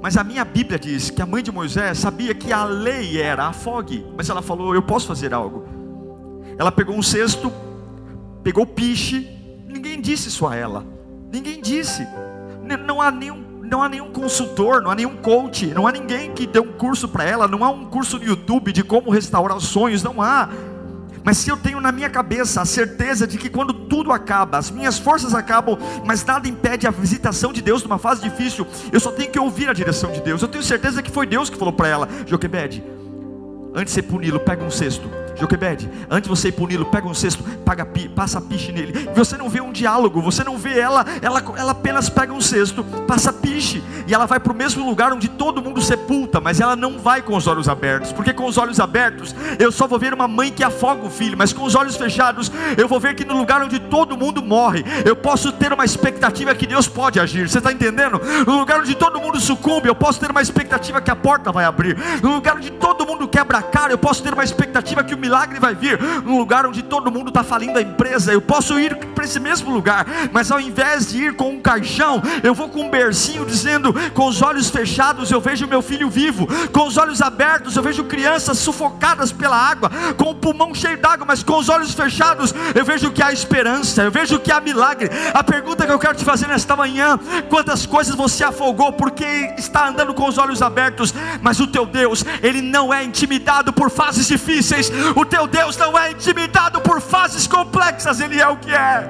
Mas 0.00 0.16
a 0.16 0.24
minha 0.24 0.44
Bíblia 0.44 0.78
diz 0.78 1.10
que 1.10 1.22
a 1.22 1.26
mãe 1.26 1.42
de 1.42 1.50
Moisés 1.50 1.98
sabia 1.98 2.34
que 2.34 2.52
a 2.52 2.64
lei 2.64 3.20
era 3.20 3.48
afogue, 3.48 4.06
mas 4.16 4.28
ela 4.28 4.42
falou: 4.42 4.74
Eu 4.74 4.82
posso 4.82 5.06
fazer 5.06 5.32
algo. 5.32 5.64
Ela 6.58 6.72
pegou 6.72 6.96
um 6.96 7.02
cesto, 7.02 7.52
pegou 8.42 8.66
piche, 8.66 9.28
ninguém 9.66 10.00
disse 10.00 10.28
isso 10.28 10.46
a 10.46 10.54
ela, 10.54 10.84
ninguém 11.30 11.60
disse, 11.60 12.06
não 12.86 13.02
há 13.02 13.10
nenhum 13.10 13.44
não 13.66 13.82
há 13.82 13.88
nenhum 13.88 14.12
consultor, 14.12 14.80
não 14.80 14.90
há 14.90 14.94
nenhum 14.94 15.16
coach, 15.16 15.66
não 15.66 15.86
há 15.86 15.92
ninguém 15.92 16.32
que 16.32 16.46
dê 16.46 16.60
um 16.60 16.72
curso 16.72 17.08
para 17.08 17.24
ela, 17.24 17.48
não 17.48 17.64
há 17.64 17.70
um 17.70 17.84
curso 17.86 18.18
no 18.18 18.24
YouTube 18.24 18.72
de 18.72 18.84
como 18.84 19.10
restaurar 19.10 19.58
sonhos, 19.60 20.02
não 20.02 20.22
há. 20.22 20.48
Mas 21.26 21.38
se 21.38 21.50
eu 21.50 21.56
tenho 21.56 21.80
na 21.80 21.90
minha 21.90 22.08
cabeça 22.08 22.62
a 22.62 22.64
certeza 22.64 23.26
de 23.26 23.36
que 23.36 23.50
quando 23.50 23.74
tudo 23.74 24.12
acaba, 24.12 24.58
as 24.58 24.70
minhas 24.70 24.96
forças 24.96 25.34
acabam, 25.34 25.76
mas 26.04 26.24
nada 26.24 26.46
impede 26.46 26.86
a 26.86 26.90
visitação 26.92 27.52
de 27.52 27.60
Deus 27.60 27.82
numa 27.82 27.98
fase 27.98 28.22
difícil, 28.22 28.64
eu 28.92 29.00
só 29.00 29.10
tenho 29.10 29.32
que 29.32 29.38
ouvir 29.38 29.68
a 29.68 29.72
direção 29.72 30.12
de 30.12 30.20
Deus. 30.20 30.40
Eu 30.40 30.46
tenho 30.46 30.62
certeza 30.62 31.02
que 31.02 31.10
foi 31.10 31.26
Deus 31.26 31.50
que 31.50 31.58
falou 31.58 31.72
para 31.72 31.88
ela: 31.88 32.08
Joquebede, 32.26 32.80
antes 33.74 33.92
de 33.92 34.00
você 34.00 34.02
puni-lo, 34.02 34.38
pega 34.38 34.62
um 34.62 34.70
cesto 34.70 35.10
Joquebede, 35.38 35.90
antes 36.10 36.28
de 36.28 36.28
você 36.28 36.48
ir 36.48 36.52
puni-lo, 36.52 36.86
pega 36.86 37.06
um 37.06 37.14
cesto, 37.14 37.42
paga, 37.64 37.86
passa 38.14 38.40
piche 38.40 38.72
nele. 38.72 39.08
Você 39.14 39.36
não 39.36 39.48
vê 39.48 39.60
um 39.60 39.72
diálogo, 39.72 40.20
você 40.20 40.42
não 40.42 40.56
vê 40.56 40.78
ela, 40.78 41.04
ela, 41.20 41.42
ela 41.56 41.72
apenas 41.72 42.08
pega 42.08 42.32
um 42.32 42.40
cesto, 42.40 42.82
passa 43.06 43.32
piche, 43.32 43.82
e 44.06 44.14
ela 44.14 44.26
vai 44.26 44.40
para 44.40 44.52
o 44.52 44.56
mesmo 44.56 44.84
lugar 44.84 45.12
onde 45.12 45.28
todo 45.28 45.62
mundo 45.62 45.80
sepulta, 45.82 46.40
mas 46.40 46.60
ela 46.60 46.74
não 46.74 46.98
vai 46.98 47.22
com 47.22 47.36
os 47.36 47.46
olhos 47.46 47.68
abertos, 47.68 48.12
porque 48.12 48.32
com 48.32 48.46
os 48.46 48.56
olhos 48.56 48.80
abertos 48.80 49.34
eu 49.58 49.70
só 49.70 49.86
vou 49.86 49.98
ver 49.98 50.14
uma 50.14 50.26
mãe 50.26 50.50
que 50.50 50.64
afoga 50.64 51.06
o 51.06 51.10
filho, 51.10 51.36
mas 51.36 51.52
com 51.52 51.64
os 51.64 51.74
olhos 51.74 51.96
fechados 51.96 52.50
eu 52.76 52.88
vou 52.88 52.98
ver 52.98 53.14
que 53.14 53.24
no 53.24 53.36
lugar 53.36 53.62
onde 53.62 53.78
todo 53.78 54.16
mundo 54.16 54.42
morre, 54.42 54.84
eu 55.04 55.14
posso 55.14 55.52
ter 55.52 55.72
uma 55.72 55.84
expectativa 55.84 56.54
que 56.54 56.66
Deus 56.66 56.88
pode 56.88 57.20
agir. 57.20 57.48
Você 57.48 57.58
está 57.58 57.72
entendendo? 57.72 58.20
No 58.46 58.58
lugar 58.58 58.80
onde 58.80 58.94
todo 58.94 59.20
mundo 59.20 59.40
sucumbe, 59.40 59.88
eu 59.88 59.94
posso 59.94 60.20
ter 60.20 60.30
uma 60.30 60.42
expectativa 60.42 61.00
que 61.00 61.10
a 61.10 61.16
porta 61.16 61.52
vai 61.52 61.64
abrir. 61.64 61.96
No 62.22 62.34
lugar 62.34 62.56
onde 62.56 62.70
todo 62.72 63.06
mundo 63.06 63.28
quebra 63.28 63.58
a 63.58 63.62
cara, 63.62 63.92
eu 63.92 63.98
posso 63.98 64.22
ter 64.22 64.32
uma 64.32 64.44
expectativa 64.44 65.04
que 65.04 65.14
o 65.14 65.18
milagre 65.26 65.58
vai 65.58 65.74
vir 65.74 66.00
num 66.24 66.38
lugar 66.38 66.64
onde 66.66 66.82
todo 66.82 67.10
mundo 67.10 67.28
está 67.28 67.42
falindo 67.42 67.78
a 67.78 67.82
empresa. 67.82 68.32
Eu 68.32 68.40
posso 68.40 68.78
ir 68.78 68.96
para 68.96 69.24
esse 69.24 69.40
mesmo 69.40 69.72
lugar, 69.72 70.06
mas 70.32 70.52
ao 70.52 70.60
invés 70.60 71.08
de 71.08 71.24
ir 71.24 71.34
com 71.34 71.50
um 71.50 71.60
caixão, 71.60 72.22
eu 72.44 72.54
vou 72.54 72.68
com 72.68 72.82
um 72.82 72.90
bercinho 72.90 73.44
dizendo: 73.44 73.92
com 74.12 74.26
os 74.26 74.40
olhos 74.40 74.70
fechados 74.70 75.30
eu 75.30 75.40
vejo 75.40 75.66
meu 75.66 75.82
filho 75.82 76.08
vivo, 76.08 76.46
com 76.72 76.86
os 76.86 76.96
olhos 76.96 77.20
abertos 77.20 77.76
eu 77.76 77.82
vejo 77.82 78.04
crianças 78.04 78.58
sufocadas 78.58 79.32
pela 79.32 79.56
água, 79.56 79.90
com 80.16 80.30
o 80.30 80.34
pulmão 80.34 80.72
cheio 80.74 80.96
d'água, 80.98 81.26
mas 81.26 81.42
com 81.42 81.58
os 81.58 81.68
olhos 81.68 81.92
fechados 81.92 82.54
eu 82.74 82.84
vejo 82.84 83.10
que 83.10 83.22
há 83.22 83.32
esperança, 83.32 84.02
eu 84.02 84.10
vejo 84.10 84.38
que 84.38 84.52
há 84.52 84.60
milagre. 84.60 85.10
A 85.34 85.42
pergunta 85.42 85.84
que 85.84 85.92
eu 85.92 85.98
quero 85.98 86.14
te 86.14 86.24
fazer 86.24 86.46
nesta 86.46 86.76
manhã: 86.76 87.18
quantas 87.48 87.84
coisas 87.84 88.14
você 88.14 88.44
afogou 88.44 88.92
porque 88.92 89.24
está 89.58 89.88
andando 89.88 90.14
com 90.14 90.28
os 90.28 90.38
olhos 90.38 90.62
abertos, 90.62 91.12
mas 91.42 91.58
o 91.58 91.66
teu 91.66 91.84
Deus, 91.84 92.24
ele 92.42 92.62
não 92.62 92.94
é 92.94 93.02
intimidado 93.02 93.72
por 93.72 93.90
fases 93.90 94.28
difíceis, 94.28 94.90
o 95.16 95.24
teu 95.24 95.46
Deus 95.46 95.78
não 95.78 95.98
é 95.98 96.10
intimidado 96.10 96.78
por 96.82 97.00
fases 97.00 97.46
complexas, 97.46 98.20
Ele 98.20 98.38
é 98.38 98.46
o 98.46 98.58
que 98.58 98.74
é. 98.74 99.08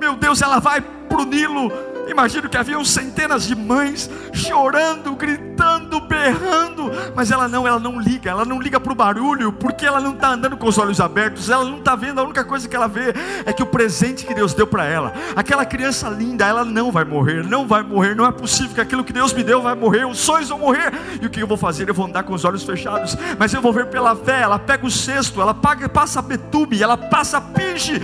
Meu 0.00 0.16
Deus, 0.16 0.40
ela 0.40 0.58
vai 0.58 0.80
para 0.80 1.20
o 1.20 1.26
Nilo 1.26 1.70
Imagino 2.08 2.48
que 2.48 2.56
haviam 2.56 2.84
centenas 2.84 3.46
de 3.46 3.54
mães 3.54 4.10
chorando, 4.32 5.14
gritando, 5.14 6.00
berrando, 6.00 6.90
mas 7.14 7.30
ela 7.30 7.46
não, 7.46 7.66
ela 7.66 7.78
não 7.78 8.00
liga, 8.00 8.30
ela 8.30 8.44
não 8.44 8.60
liga 8.60 8.80
para 8.80 8.92
o 8.92 8.96
barulho, 8.96 9.52
porque 9.52 9.84
ela 9.84 10.00
não 10.00 10.14
está 10.14 10.30
andando 10.30 10.56
com 10.56 10.66
os 10.66 10.78
olhos 10.78 11.00
abertos, 11.00 11.50
ela 11.50 11.64
não 11.64 11.78
está 11.78 11.94
vendo, 11.94 12.20
a 12.20 12.24
única 12.24 12.44
coisa 12.44 12.66
que 12.66 12.74
ela 12.74 12.88
vê 12.88 13.12
é 13.44 13.52
que 13.52 13.62
o 13.62 13.66
presente 13.66 14.24
que 14.24 14.34
Deus 14.34 14.54
deu 14.54 14.66
para 14.66 14.86
ela, 14.86 15.12
aquela 15.36 15.66
criança 15.66 16.08
linda, 16.08 16.46
ela 16.46 16.64
não 16.64 16.90
vai 16.90 17.04
morrer, 17.04 17.44
não 17.44 17.66
vai 17.66 17.82
morrer, 17.82 18.16
não 18.16 18.26
é 18.26 18.32
possível 18.32 18.74
que 18.74 18.80
aquilo 18.80 19.04
que 19.04 19.12
Deus 19.12 19.32
me 19.32 19.44
deu 19.44 19.60
vai 19.60 19.74
morrer, 19.74 20.06
os 20.06 20.18
sonhos 20.18 20.48
vão 20.48 20.58
morrer, 20.58 20.92
e 21.20 21.26
o 21.26 21.30
que 21.30 21.40
eu 21.40 21.46
vou 21.46 21.56
fazer? 21.56 21.88
Eu 21.88 21.94
vou 21.94 22.06
andar 22.06 22.22
com 22.22 22.32
os 22.32 22.44
olhos 22.44 22.64
fechados, 22.64 23.16
mas 23.38 23.52
eu 23.52 23.60
vou 23.60 23.72
ver 23.72 23.86
pela 23.86 24.16
fé, 24.16 24.40
ela 24.40 24.58
pega 24.58 24.86
o 24.86 24.90
cesto, 24.90 25.40
ela 25.40 25.52
paga, 25.52 25.88
passa 25.88 26.22
betume, 26.22 26.82
ela 26.82 26.96
passa 26.96 27.40
pinche, 27.40 28.00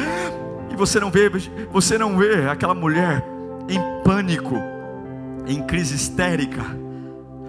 e 0.70 0.76
você 0.76 1.00
não 1.00 1.10
vê, 1.10 1.30
você 1.72 1.96
não 1.96 2.18
vê 2.18 2.48
aquela 2.48 2.74
mulher 2.74 3.34
em 3.68 3.81
pânico, 4.03 4.55
em 5.46 5.62
crise 5.62 5.94
histérica, 5.94 6.62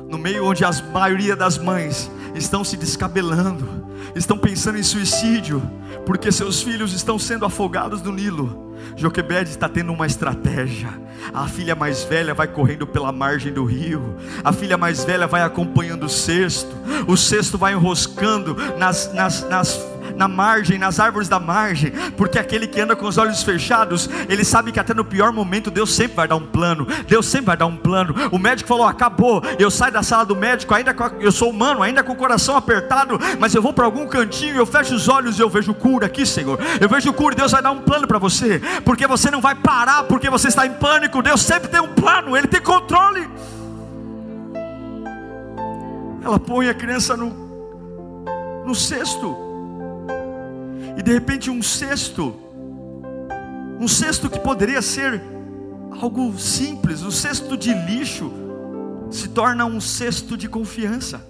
no 0.10 0.18
meio 0.18 0.46
onde 0.46 0.64
a 0.64 0.72
maioria 0.94 1.36
das 1.36 1.58
mães 1.58 2.12
estão 2.36 2.64
se 2.64 2.78
descabelando, 2.78 3.86
estão 4.16 4.38
pensando 4.38 4.78
em 4.78 4.84
suicídio, 4.84 5.62
porque 6.06 6.32
seus 6.32 6.62
filhos 6.62 6.94
estão 6.94 7.18
sendo 7.18 7.46
afogados 7.46 8.02
no 8.02 8.12
Nilo. 8.12 8.65
Joquebede 8.96 9.50
está 9.50 9.68
tendo 9.68 9.92
uma 9.92 10.06
estratégia. 10.06 10.90
A 11.34 11.48
filha 11.48 11.76
mais 11.76 12.04
velha 12.04 12.34
vai 12.34 12.48
correndo 12.48 12.86
pela 12.86 13.12
margem 13.12 13.52
do 13.52 13.66
rio. 13.66 14.16
A 14.44 14.54
filha 14.54 14.78
mais 14.78 15.04
velha 15.04 15.28
vai 15.28 15.42
acompanhando 15.42 16.06
o 16.06 16.10
cesto. 16.10 16.74
O 17.08 17.18
cesto 17.18 17.58
vai 17.58 17.74
enroscando 17.74 18.56
nas, 18.78 19.12
nas, 19.14 19.48
nas 19.50 19.96
na 20.16 20.28
margem, 20.28 20.78
nas 20.78 21.00
árvores 21.00 21.28
da 21.28 21.40
margem, 21.40 21.92
porque 22.18 22.40
aquele 22.40 22.68
que 22.68 22.80
anda 22.80 22.96
com 22.96 23.06
os 23.06 23.18
olhos 23.18 23.44
fechados, 23.44 24.10
ele 24.30 24.44
sabe 24.44 24.72
que 24.72 24.80
até 24.80 24.94
no 24.94 25.04
pior 25.04 25.32
momento 25.32 25.70
Deus 25.70 25.94
sempre 25.94 26.16
vai 26.16 26.28
dar 26.28 26.36
um 26.36 26.46
plano. 26.46 26.88
Deus 27.08 27.26
sempre 27.26 27.48
vai 27.48 27.58
dar 27.58 27.66
um 27.66 27.76
plano. 27.76 28.16
O 28.32 28.38
médico 28.38 28.68
falou: 28.68 28.86
acabou. 28.86 29.42
Eu 29.60 29.70
saio 29.70 29.94
da 29.94 30.04
sala 30.04 30.26
do 30.26 30.36
médico, 30.36 30.74
ainda 30.74 30.94
com, 30.94 31.04
eu 31.20 31.32
sou 31.32 31.50
humano, 31.50 31.82
ainda 31.82 32.04
com 32.04 32.14
o 32.14 32.16
coração 32.16 32.56
apertado, 32.56 33.20
mas 33.40 33.54
eu 33.54 33.62
vou 33.62 33.74
para 33.74 33.86
algum 33.86 34.08
cantinho, 34.08 34.58
eu 34.58 34.66
fecho 34.66 34.96
os 34.96 35.08
olhos 35.08 35.38
e 35.38 35.42
eu 35.42 35.50
vejo 35.50 35.74
cura 35.74 36.06
aqui, 36.06 36.26
Senhor. 36.26 36.60
Eu 36.80 36.90
vejo 36.90 37.12
cura, 37.14 37.36
Deus 37.36 37.52
vai 37.52 37.62
dar 37.62 37.72
um 37.72 37.82
plano 37.82 38.08
para 38.08 38.18
você, 38.18 38.62
porque 38.84 39.08
você 39.08 39.32
não 39.32 39.42
vai 39.42 39.56
parar 39.56 40.04
porque 40.04 40.30
você 40.30 40.48
está 40.48 40.66
em 40.66 40.74
pânico. 40.74 41.22
Deus 41.22 41.42
sempre 41.42 41.70
tem 41.70 41.80
um 41.80 41.94
plano, 41.94 42.36
Ele 42.36 42.48
tem 42.48 42.62
controle. 42.62 43.30
Ela 46.24 46.40
põe 46.40 46.70
a 46.70 46.74
criança 46.74 47.16
no, 47.16 47.30
no 48.66 48.74
cesto 48.74 49.46
e 50.98 51.04
de 51.04 51.14
repente 51.14 51.50
um 51.50 51.62
cesto, 51.62 52.34
um 53.80 53.88
cesto 53.88 54.30
que 54.30 54.40
poderia 54.40 54.82
ser 54.82 55.22
algo 56.02 56.38
simples, 56.40 57.04
um 57.04 57.12
cesto 57.12 57.58
de 57.58 57.74
lixo, 57.74 58.32
se 59.12 59.30
torna 59.30 59.66
um 59.66 59.82
cesto 59.82 60.38
de 60.38 60.48
confiança. 60.48 61.22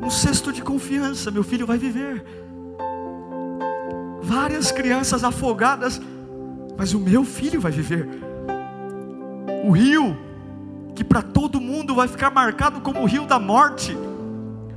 Um 0.00 0.10
cesto 0.10 0.52
de 0.52 0.62
confiança, 0.62 1.30
meu 1.30 1.42
filho 1.42 1.66
vai 1.66 1.76
viver. 1.76 2.24
Várias 4.28 4.70
crianças 4.70 5.24
afogadas, 5.24 5.98
mas 6.76 6.92
o 6.92 7.00
meu 7.00 7.24
filho 7.24 7.58
vai 7.58 7.72
viver. 7.72 8.06
O 9.64 9.70
rio, 9.70 10.14
que 10.94 11.02
para 11.02 11.22
todo 11.22 11.58
mundo 11.58 11.94
vai 11.94 12.06
ficar 12.06 12.30
marcado 12.30 12.82
como 12.82 13.00
o 13.00 13.06
rio 13.06 13.24
da 13.24 13.38
morte, 13.38 13.96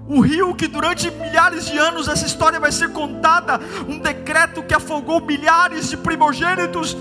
o 0.08 0.22
rio 0.22 0.56
que 0.56 0.70
durante 0.70 1.12
milhares 1.12 1.66
de 1.66 1.78
anos 1.78 2.08
essa 2.08 2.26
história 2.26 2.62
vai 2.62 2.72
ser 2.72 2.94
contada, 2.94 3.60
um 3.90 4.00
decreto 4.00 4.64
que 4.64 4.74
afogou 4.74 5.20
milhares 5.20 5.90
de 5.90 5.98
primogênitos, 5.98 6.96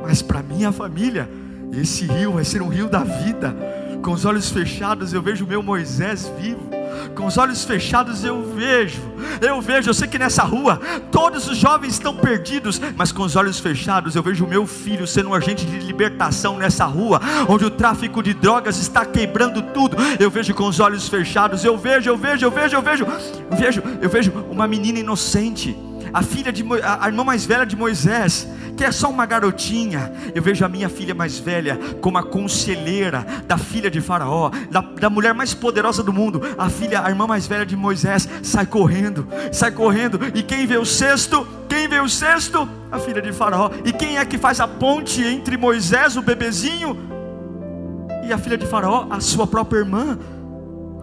mas 0.00 0.22
para 0.22 0.44
minha 0.44 0.70
família, 0.70 1.28
esse 1.72 2.06
rio 2.06 2.34
vai 2.34 2.44
ser 2.44 2.62
um 2.62 2.68
rio 2.68 2.88
da 2.88 3.02
vida. 3.02 3.52
Com 4.00 4.12
os 4.12 4.24
olhos 4.24 4.48
fechados 4.48 5.12
eu 5.12 5.20
vejo 5.20 5.44
meu 5.44 5.60
Moisés 5.60 6.30
vivo 6.40 6.79
com 7.14 7.26
os 7.26 7.38
olhos 7.38 7.64
fechados 7.64 8.24
eu 8.24 8.42
vejo, 8.54 9.00
eu 9.40 9.60
vejo, 9.60 9.90
eu 9.90 9.94
sei 9.94 10.08
que 10.08 10.18
nessa 10.18 10.42
rua 10.42 10.80
todos 11.10 11.48
os 11.48 11.56
jovens 11.56 11.94
estão 11.94 12.14
perdidos, 12.14 12.80
mas 12.96 13.12
com 13.12 13.22
os 13.22 13.36
olhos 13.36 13.58
fechados 13.58 14.16
eu 14.16 14.22
vejo 14.22 14.44
o 14.44 14.48
meu 14.48 14.66
filho 14.66 15.06
sendo 15.06 15.30
um 15.30 15.34
agente 15.34 15.64
de 15.64 15.78
libertação 15.78 16.56
nessa 16.56 16.84
rua, 16.84 17.20
onde 17.48 17.64
o 17.64 17.70
tráfico 17.70 18.22
de 18.22 18.34
drogas 18.34 18.78
está 18.78 19.04
quebrando 19.04 19.62
tudo. 19.62 19.96
Eu 20.18 20.30
vejo 20.30 20.54
com 20.54 20.66
os 20.66 20.80
olhos 20.80 21.08
fechados, 21.08 21.64
eu 21.64 21.76
vejo, 21.76 22.08
eu 22.08 22.16
vejo, 22.16 22.44
eu 22.44 22.50
vejo, 22.50 22.76
eu 22.76 22.82
vejo, 22.82 23.06
eu 23.50 23.56
vejo, 23.56 23.82
eu 24.00 24.08
vejo 24.08 24.32
uma 24.50 24.66
menina 24.66 24.98
inocente 24.98 25.76
a 26.12 26.22
filha 26.22 26.52
de 26.52 26.64
a 26.82 27.06
irmã 27.06 27.24
mais 27.24 27.44
velha 27.44 27.64
de 27.64 27.76
Moisés, 27.76 28.46
que 28.80 28.84
é 28.86 28.90
só 28.90 29.10
uma 29.10 29.26
garotinha. 29.26 30.10
Eu 30.34 30.42
vejo 30.42 30.64
a 30.64 30.68
minha 30.68 30.88
filha 30.88 31.14
mais 31.14 31.38
velha 31.38 31.78
como 32.00 32.16
a 32.16 32.22
conselheira 32.22 33.26
da 33.46 33.58
filha 33.58 33.90
de 33.90 34.00
Faraó, 34.00 34.50
da, 34.70 34.80
da 34.80 35.10
mulher 35.10 35.34
mais 35.34 35.52
poderosa 35.52 36.02
do 36.02 36.14
mundo. 36.14 36.40
A 36.56 36.70
filha, 36.70 37.04
a 37.04 37.10
irmã 37.10 37.26
mais 37.26 37.46
velha 37.46 37.66
de 37.66 37.76
Moisés, 37.76 38.26
sai 38.42 38.64
correndo, 38.64 39.28
sai 39.52 39.70
correndo. 39.70 40.18
E 40.34 40.42
quem 40.42 40.66
vê 40.66 40.78
o 40.78 40.86
cesto? 40.86 41.46
Quem 41.68 41.88
vê 41.88 42.00
o 42.00 42.08
cesto? 42.08 42.66
A 42.90 42.98
filha 42.98 43.20
de 43.20 43.34
Faraó. 43.34 43.70
E 43.84 43.92
quem 43.92 44.16
é 44.16 44.24
que 44.24 44.38
faz 44.38 44.60
a 44.60 44.66
ponte 44.66 45.22
entre 45.22 45.58
Moisés, 45.58 46.16
o 46.16 46.22
bebezinho, 46.22 46.96
e 48.26 48.32
a 48.32 48.38
filha 48.38 48.56
de 48.56 48.66
Faraó, 48.66 49.08
a 49.10 49.20
sua 49.20 49.46
própria 49.46 49.80
irmã? 49.80 50.18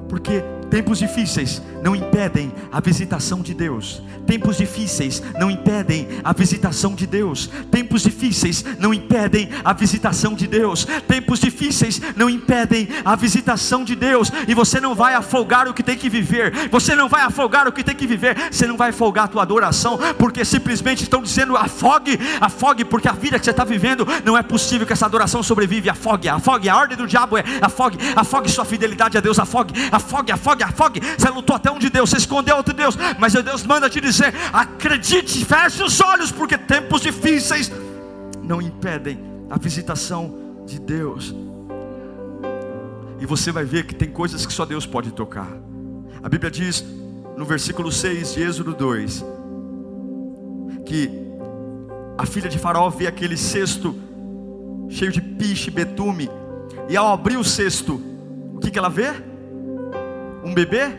Porque 0.10 0.44
tempos 0.70 1.00
difíceis 1.00 1.62
não 1.82 1.96
impedem 1.96 2.52
a 2.72 2.80
visitação 2.80 3.42
de 3.42 3.54
Deus. 3.54 4.02
Tempos 4.26 4.58
difíceis 4.58 5.24
não 5.40 5.50
impedem 5.50 6.08
a 6.24 6.34
visitação 6.34 6.94
de 6.94 7.08
Deus. 7.08 7.50
Tempos 7.72 8.04
difíceis 8.04 8.64
não 8.78 8.94
impedem 8.94 9.50
a 9.64 9.74
visitação 9.74 10.34
de 10.34 10.48
Deus. 10.48 10.86
Tempos 11.08 11.40
difíceis 11.40 12.02
não 12.16 12.30
impedem 12.30 12.90
a 13.06 13.16
visitação 13.16 13.84
de 13.84 13.96
Deus. 13.96 14.32
E 14.48 14.54
você 14.54 14.82
não 14.82 14.94
vai 14.94 15.16
afogar 15.16 15.68
o 15.68 15.74
que 15.74 15.82
tem 15.82 15.98
que 15.98 16.10
viver. 16.10 16.70
Você 16.70 16.96
não 16.96 17.08
vai 17.08 17.22
afogar 17.22 17.68
o 17.68 17.72
que 17.72 17.84
tem 17.84 17.96
que 17.96 18.06
viver. 18.06 18.36
Você 18.52 18.68
não 18.68 18.76
vai 18.76 18.90
afogar 18.90 19.26
a 19.26 19.28
tua 19.28 19.42
adoração, 19.44 19.98
porque 20.18 20.44
simplesmente 20.44 21.04
estão 21.04 21.22
dizendo 21.22 21.56
afogue, 21.56 22.20
afogue, 22.42 22.84
porque 22.84 23.08
a 23.08 23.14
vida 23.14 23.40
que 23.40 23.46
você 23.46 23.52
está 23.52 23.64
vivendo 23.64 24.06
não 24.26 24.38
é 24.38 24.44
possível 24.44 24.86
que 24.86 24.94
essa 24.94 25.06
adoração 25.06 25.42
sobrevive. 25.42 25.90
Afogue, 25.90 26.28
afogue. 26.28 26.68
A 26.68 26.78
ordem 26.78 26.98
do 26.98 27.08
diabo 27.08 27.38
é 27.38 27.44
afogue, 27.62 27.98
afogue 28.16 28.50
sua 28.50 28.66
fidelidade 28.66 29.18
a 29.18 29.22
Deus. 29.22 29.40
Afogue, 29.40 29.74
afogue, 29.92 30.32
afogue, 30.32 30.57
afogue. 30.64 31.02
Você 31.18 31.30
lutou 31.30 31.56
até 31.56 31.72
um 31.72 31.80
de 31.80 31.90
Deus, 31.90 32.10
você 32.10 32.18
escondeu 32.18 32.56
outro 32.56 32.74
Deus, 32.74 32.98
mas 33.18 33.34
Deus 33.34 33.64
manda 33.64 33.90
te 33.90 34.02
dizer: 34.02 34.34
acredite, 34.52 35.44
feche 35.46 35.84
os 35.84 36.00
olhos, 36.02 36.32
porque 36.32 36.58
tempos 36.58 37.02
difíceis 37.02 37.72
não 38.44 38.62
impedem 38.62 39.20
a 39.50 39.58
visitação 39.58 40.64
de 40.66 40.80
Deus. 40.80 41.34
E 43.20 43.26
você 43.26 43.52
vai 43.52 43.66
ver 43.66 43.86
que 43.86 43.96
tem 43.96 44.10
coisas 44.10 44.46
que 44.46 44.54
só 44.54 44.66
Deus 44.66 44.86
pode 44.86 45.12
tocar. 45.12 45.48
A 46.22 46.30
Bíblia 46.30 46.52
diz 46.52 46.84
no 47.36 47.46
versículo 47.46 47.92
6 47.92 48.34
de 48.34 48.44
Êxodo 48.44 48.74
2 48.74 49.24
que 50.86 51.10
a 52.18 52.26
filha 52.26 52.50
de 52.50 52.58
Faraó 52.58 52.90
vê 52.90 53.08
aquele 53.08 53.38
cesto 53.38 53.96
cheio 54.90 55.12
de 55.12 55.22
piche, 55.22 55.70
betume, 55.70 56.30
e 56.90 56.96
ao 56.96 57.14
abrir 57.14 57.38
o 57.38 57.44
cesto, 57.44 58.02
o 58.54 58.60
que, 58.60 58.72
que 58.72 58.80
ela 58.80 58.90
vê? 58.90 59.12
Um 60.44 60.54
bebê? 60.54 60.90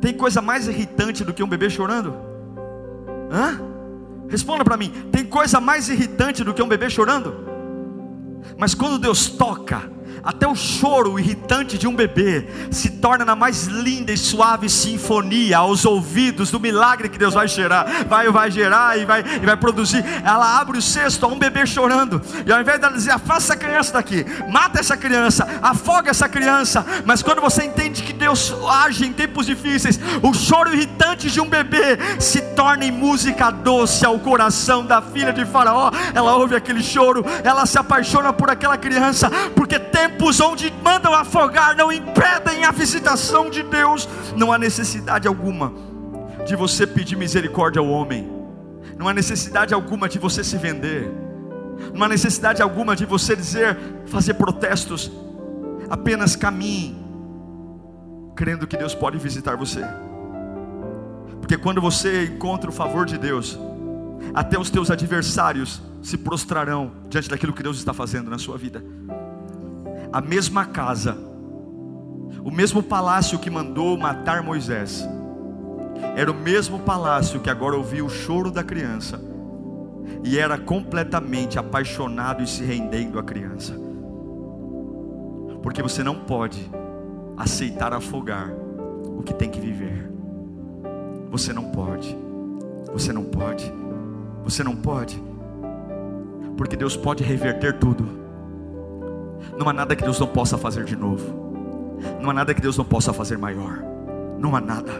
Tem 0.00 0.14
coisa 0.14 0.40
mais 0.40 0.66
irritante 0.66 1.24
do 1.24 1.32
que 1.32 1.42
um 1.42 1.48
bebê 1.48 1.68
chorando? 1.68 2.14
Hã? 3.30 3.60
Responda 4.28 4.64
para 4.64 4.76
mim: 4.76 4.90
tem 5.12 5.24
coisa 5.24 5.60
mais 5.60 5.88
irritante 5.88 6.42
do 6.42 6.54
que 6.54 6.62
um 6.62 6.68
bebê 6.68 6.88
chorando? 6.88 7.34
Mas 8.56 8.74
quando 8.74 8.98
Deus 8.98 9.28
toca, 9.28 9.90
até 10.22 10.46
o 10.46 10.54
choro 10.54 11.18
irritante 11.18 11.78
de 11.78 11.86
um 11.86 11.94
bebê 11.94 12.46
se 12.70 12.90
torna 12.90 13.24
na 13.24 13.34
mais 13.34 13.66
linda 13.66 14.12
e 14.12 14.16
suave 14.16 14.68
sinfonia 14.68 15.58
aos 15.58 15.84
ouvidos 15.84 16.50
do 16.50 16.60
milagre 16.60 17.08
que 17.08 17.18
Deus 17.18 17.34
vai 17.34 17.48
gerar, 17.48 18.04
vai, 18.08 18.28
vai 18.30 18.50
gerar 18.50 18.98
e 18.98 19.04
vai, 19.04 19.24
e 19.42 19.46
vai 19.46 19.56
produzir. 19.56 20.04
Ela 20.24 20.60
abre 20.60 20.78
o 20.78 20.82
cesto 20.82 21.24
a 21.26 21.28
um 21.28 21.38
bebê 21.38 21.66
chorando, 21.66 22.20
e 22.46 22.52
ao 22.52 22.60
invés 22.60 22.80
dela 22.80 22.92
dizer, 22.92 23.12
afasta 23.12 23.52
essa 23.52 23.56
criança 23.56 23.92
daqui, 23.94 24.26
mata 24.48 24.78
essa 24.78 24.96
criança, 24.96 25.48
afoga 25.62 26.10
essa 26.10 26.28
criança, 26.28 26.84
mas 27.04 27.22
quando 27.22 27.40
você 27.40 27.64
entende 27.64 28.02
que 28.02 28.12
Deus 28.12 28.54
age 28.84 29.06
em 29.06 29.12
tempos 29.12 29.46
difíceis, 29.46 29.98
o 30.22 30.34
choro 30.34 30.72
irritante 30.72 31.30
de 31.30 31.40
um 31.40 31.48
bebê 31.48 31.98
se 32.18 32.40
torna 32.54 32.84
em 32.84 32.90
música 32.90 33.50
doce 33.50 34.04
ao 34.04 34.18
coração 34.18 34.84
da 34.84 35.00
filha 35.00 35.32
de 35.32 35.44
Faraó. 35.44 35.90
Ela 36.14 36.36
ouve 36.36 36.54
aquele 36.54 36.82
choro, 36.82 37.24
ela 37.42 37.66
se 37.66 37.78
apaixona 37.78 38.32
por 38.32 38.50
aquela 38.50 38.76
criança, 38.76 39.30
porque 39.54 39.78
tem 39.78 40.09
tempos 40.10 40.40
onde 40.40 40.72
mandam 40.82 41.14
afogar 41.14 41.76
não 41.76 41.92
impedem 41.92 42.64
a 42.64 42.70
visitação 42.70 43.48
de 43.48 43.62
Deus. 43.62 44.08
Não 44.36 44.52
há 44.52 44.58
necessidade 44.58 45.28
alguma 45.28 45.72
de 46.46 46.56
você 46.56 46.86
pedir 46.86 47.16
misericórdia 47.16 47.80
ao 47.80 47.88
homem. 47.88 48.30
Não 48.98 49.08
há 49.08 49.14
necessidade 49.14 49.72
alguma 49.72 50.08
de 50.08 50.18
você 50.18 50.42
se 50.42 50.56
vender. 50.56 51.10
Não 51.94 52.04
há 52.04 52.08
necessidade 52.08 52.60
alguma 52.60 52.94
de 52.94 53.06
você 53.06 53.34
dizer, 53.34 53.76
fazer 54.06 54.34
protestos. 54.34 55.10
Apenas 55.88 56.36
caminhe, 56.36 56.96
crendo 58.36 58.66
que 58.66 58.76
Deus 58.76 58.94
pode 58.94 59.18
visitar 59.18 59.56
você. 59.56 59.82
Porque 61.40 61.56
quando 61.56 61.80
você 61.80 62.24
encontra 62.24 62.70
o 62.70 62.72
favor 62.72 63.06
de 63.06 63.16
Deus, 63.16 63.58
até 64.34 64.58
os 64.58 64.70
teus 64.70 64.90
adversários 64.90 65.82
se 66.02 66.16
prostrarão 66.16 66.92
diante 67.08 67.28
daquilo 67.28 67.52
que 67.52 67.62
Deus 67.62 67.78
está 67.78 67.92
fazendo 67.92 68.30
na 68.30 68.38
sua 68.38 68.56
vida 68.56 68.84
a 70.12 70.20
mesma 70.20 70.64
casa, 70.64 71.16
o 72.44 72.50
mesmo 72.50 72.82
palácio 72.82 73.38
que 73.38 73.48
mandou 73.48 73.96
matar 73.96 74.42
Moisés, 74.42 75.06
era 76.16 76.30
o 76.30 76.34
mesmo 76.34 76.80
palácio 76.80 77.40
que 77.40 77.48
agora 77.48 77.76
ouvia 77.76 78.04
o 78.04 78.08
choro 78.08 78.50
da 78.50 78.64
criança, 78.64 79.20
e 80.24 80.38
era 80.38 80.58
completamente 80.58 81.58
apaixonado 81.58 82.42
e 82.42 82.46
se 82.46 82.64
rendendo 82.64 83.18
à 83.18 83.22
criança, 83.22 83.74
porque 85.62 85.80
você 85.80 86.02
não 86.02 86.16
pode 86.16 86.68
aceitar 87.36 87.92
afogar 87.94 88.50
o 89.16 89.22
que 89.22 89.32
tem 89.32 89.48
que 89.48 89.60
viver, 89.60 90.10
você 91.30 91.52
não 91.52 91.70
pode, 91.70 92.16
você 92.92 93.12
não 93.12 93.24
pode, 93.24 93.72
você 94.42 94.64
não 94.64 94.74
pode, 94.74 95.22
porque 96.56 96.76
Deus 96.76 96.96
pode 96.96 97.22
reverter 97.22 97.78
tudo. 97.78 98.19
Não 99.58 99.68
há 99.68 99.72
nada 99.72 99.94
que 99.96 100.02
Deus 100.02 100.18
não 100.18 100.26
possa 100.26 100.56
fazer 100.56 100.84
de 100.84 100.96
novo. 100.96 101.50
Não 102.20 102.30
há 102.30 102.34
nada 102.34 102.54
que 102.54 102.60
Deus 102.60 102.76
não 102.76 102.84
possa 102.84 103.12
fazer 103.12 103.36
maior. 103.36 103.82
Não 104.38 104.54
há 104.56 104.60
nada. 104.60 104.92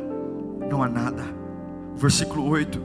Não 0.70 0.82
há 0.82 0.88
nada. 0.88 1.22
Versículo 1.96 2.48
8. 2.48 2.80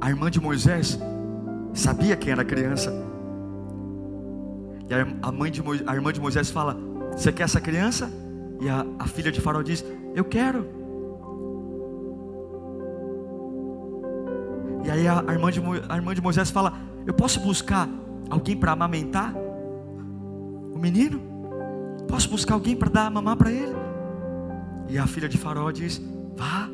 A 0.00 0.10
irmã 0.10 0.30
de 0.30 0.40
Moisés 0.40 0.98
sabia 1.72 2.16
quem 2.16 2.32
era 2.32 2.42
a 2.42 2.44
criança. 2.44 2.92
E 4.88 4.94
a, 5.22 5.32
mãe 5.32 5.50
de 5.50 5.62
Moisés, 5.62 5.88
a 5.88 5.94
irmã 5.94 6.12
de 6.12 6.20
Moisés 6.20 6.50
fala: 6.50 6.76
Você 7.12 7.32
quer 7.32 7.44
essa 7.44 7.60
criança? 7.60 8.10
E 8.60 8.68
a, 8.68 8.84
a 8.98 9.06
filha 9.06 9.30
de 9.30 9.40
Faraó 9.40 9.62
diz: 9.62 9.84
Eu 10.14 10.24
quero. 10.24 10.66
E 14.84 14.90
aí 14.90 15.06
a, 15.06 15.24
a, 15.26 15.32
irmã 15.32 15.50
de, 15.50 15.62
a 15.88 15.96
irmã 15.96 16.14
de 16.14 16.20
Moisés 16.20 16.50
fala: 16.50 16.72
Eu 17.06 17.14
posso 17.14 17.40
buscar 17.40 17.88
alguém 18.32 18.56
para 18.56 18.72
amamentar 18.72 19.34
o 20.74 20.78
menino? 20.78 21.20
Posso 22.08 22.30
buscar 22.30 22.54
alguém 22.54 22.74
para 22.74 22.88
dar 22.88 23.06
a 23.06 23.10
mamar 23.10 23.36
para 23.36 23.52
ele? 23.52 23.74
E 24.88 24.98
a 24.98 25.06
filha 25.06 25.28
de 25.28 25.36
Faraó 25.36 25.70
diz: 25.70 26.00
Vá, 26.34 26.68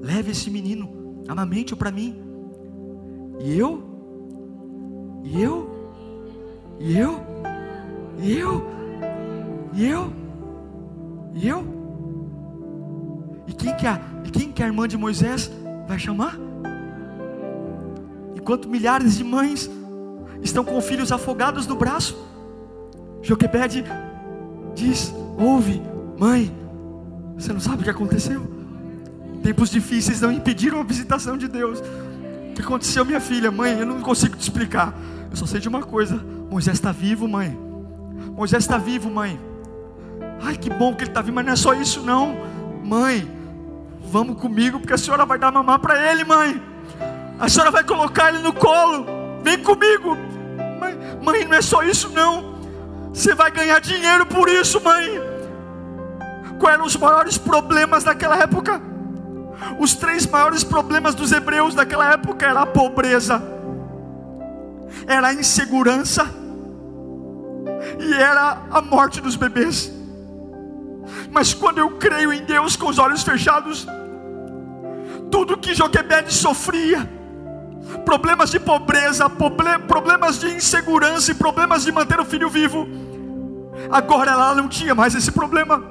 leve 0.00 0.30
esse 0.30 0.48
menino, 0.48 1.22
amamente-o 1.26 1.76
para 1.76 1.90
mim. 1.90 2.22
E 3.40 3.58
eu? 3.58 3.82
E 5.24 5.42
eu? 5.42 5.70
E 6.78 6.96
eu? 6.96 7.20
E 8.18 8.38
eu? 8.38 8.66
E 9.74 9.86
eu? 9.86 10.12
E 11.34 11.48
eu? 11.48 11.64
E 13.48 13.52
quem 13.52 13.76
que 13.76 13.86
a, 13.86 14.00
e 14.24 14.30
quem 14.30 14.52
que 14.52 14.62
a 14.62 14.66
irmã 14.66 14.86
de 14.86 14.96
Moisés 14.96 15.50
vai 15.88 15.98
chamar? 15.98 16.38
Enquanto 18.36 18.68
milhares 18.68 19.16
de 19.16 19.24
mães 19.24 19.68
estão 20.42 20.64
com 20.64 20.80
filhos 20.80 21.12
afogados 21.12 21.66
no 21.66 21.76
braço. 21.76 22.16
Joquebede 23.22 23.84
diz: 24.74 25.14
Ouve, 25.38 25.82
mãe, 26.18 26.54
você 27.36 27.52
não 27.52 27.60
sabe 27.60 27.80
o 27.80 27.84
que 27.84 27.90
aconteceu? 27.90 28.42
Tempos 29.42 29.70
difíceis 29.70 30.20
não 30.20 30.30
impediram 30.30 30.80
a 30.80 30.84
visitação 30.84 31.36
de 31.36 31.48
Deus. 31.48 31.80
O 32.50 32.54
que 32.54 32.62
aconteceu, 32.62 33.04
minha 33.04 33.20
filha? 33.20 33.50
Mãe, 33.50 33.78
eu 33.78 33.86
não 33.86 34.00
consigo 34.00 34.36
te 34.36 34.42
explicar. 34.42 34.94
Eu 35.30 35.36
só 35.36 35.46
sei 35.46 35.60
de 35.60 35.68
uma 35.68 35.82
coisa: 35.82 36.16
Moisés 36.50 36.76
está 36.76 36.92
vivo, 36.92 37.26
mãe. 37.26 37.58
Moisés 38.34 38.64
está 38.64 38.76
vivo, 38.76 39.10
mãe. 39.10 39.40
Ai, 40.42 40.56
que 40.56 40.70
bom 40.70 40.94
que 40.94 41.04
ele 41.04 41.10
está 41.10 41.20
vivo, 41.20 41.34
mas 41.34 41.46
não 41.46 41.52
é 41.52 41.56
só 41.56 41.74
isso, 41.74 42.02
não. 42.02 42.36
Mãe, 42.84 43.30
vamos 44.10 44.40
comigo, 44.40 44.78
porque 44.78 44.94
a 44.94 44.98
senhora 44.98 45.24
vai 45.24 45.38
dar 45.38 45.52
mamar 45.52 45.78
para 45.78 46.10
ele, 46.10 46.24
mãe. 46.24 46.60
A 47.38 47.48
senhora 47.48 47.70
vai 47.70 47.84
colocar 47.84 48.28
ele 48.28 48.42
no 48.42 48.52
colo. 48.52 49.06
Vem 49.42 49.62
comigo. 49.62 50.16
Mãe, 51.22 51.44
não 51.44 51.56
é 51.56 51.62
só 51.62 51.82
isso 51.82 52.08
não. 52.10 52.58
Você 53.12 53.34
vai 53.34 53.50
ganhar 53.50 53.80
dinheiro 53.80 54.24
por 54.26 54.48
isso, 54.48 54.80
mãe. 54.80 55.20
Quais 56.58 56.74
eram 56.74 56.84
os 56.84 56.96
maiores 56.96 57.38
problemas 57.38 58.04
daquela 58.04 58.36
época? 58.36 58.80
Os 59.78 59.94
três 59.94 60.26
maiores 60.26 60.64
problemas 60.64 61.14
dos 61.14 61.32
hebreus 61.32 61.74
daquela 61.74 62.12
época 62.12 62.46
era 62.46 62.62
a 62.62 62.66
pobreza, 62.66 63.42
era 65.06 65.28
a 65.28 65.34
insegurança 65.34 66.26
e 67.98 68.14
era 68.14 68.62
a 68.70 68.80
morte 68.80 69.20
dos 69.20 69.36
bebês. 69.36 69.92
Mas 71.30 71.52
quando 71.52 71.78
eu 71.78 71.90
creio 71.92 72.32
em 72.32 72.44
Deus 72.44 72.76
com 72.76 72.88
os 72.88 72.98
olhos 72.98 73.22
fechados, 73.22 73.86
tudo 75.30 75.58
que 75.58 75.74
Joquebede 75.74 76.32
sofria, 76.32 77.08
problemas 78.04 78.50
de 78.50 78.58
pobreza, 78.58 79.28
problemas 79.86 80.38
de 80.38 80.48
insegurança 80.48 81.30
e 81.30 81.34
problemas 81.34 81.84
de 81.84 81.92
manter 81.92 82.20
o 82.20 82.24
filho 82.24 82.48
vivo. 82.48 82.88
Agora 83.90 84.32
ela 84.32 84.54
não 84.54 84.68
tinha 84.68 84.94
mais 84.94 85.14
esse 85.14 85.30
problema, 85.30 85.82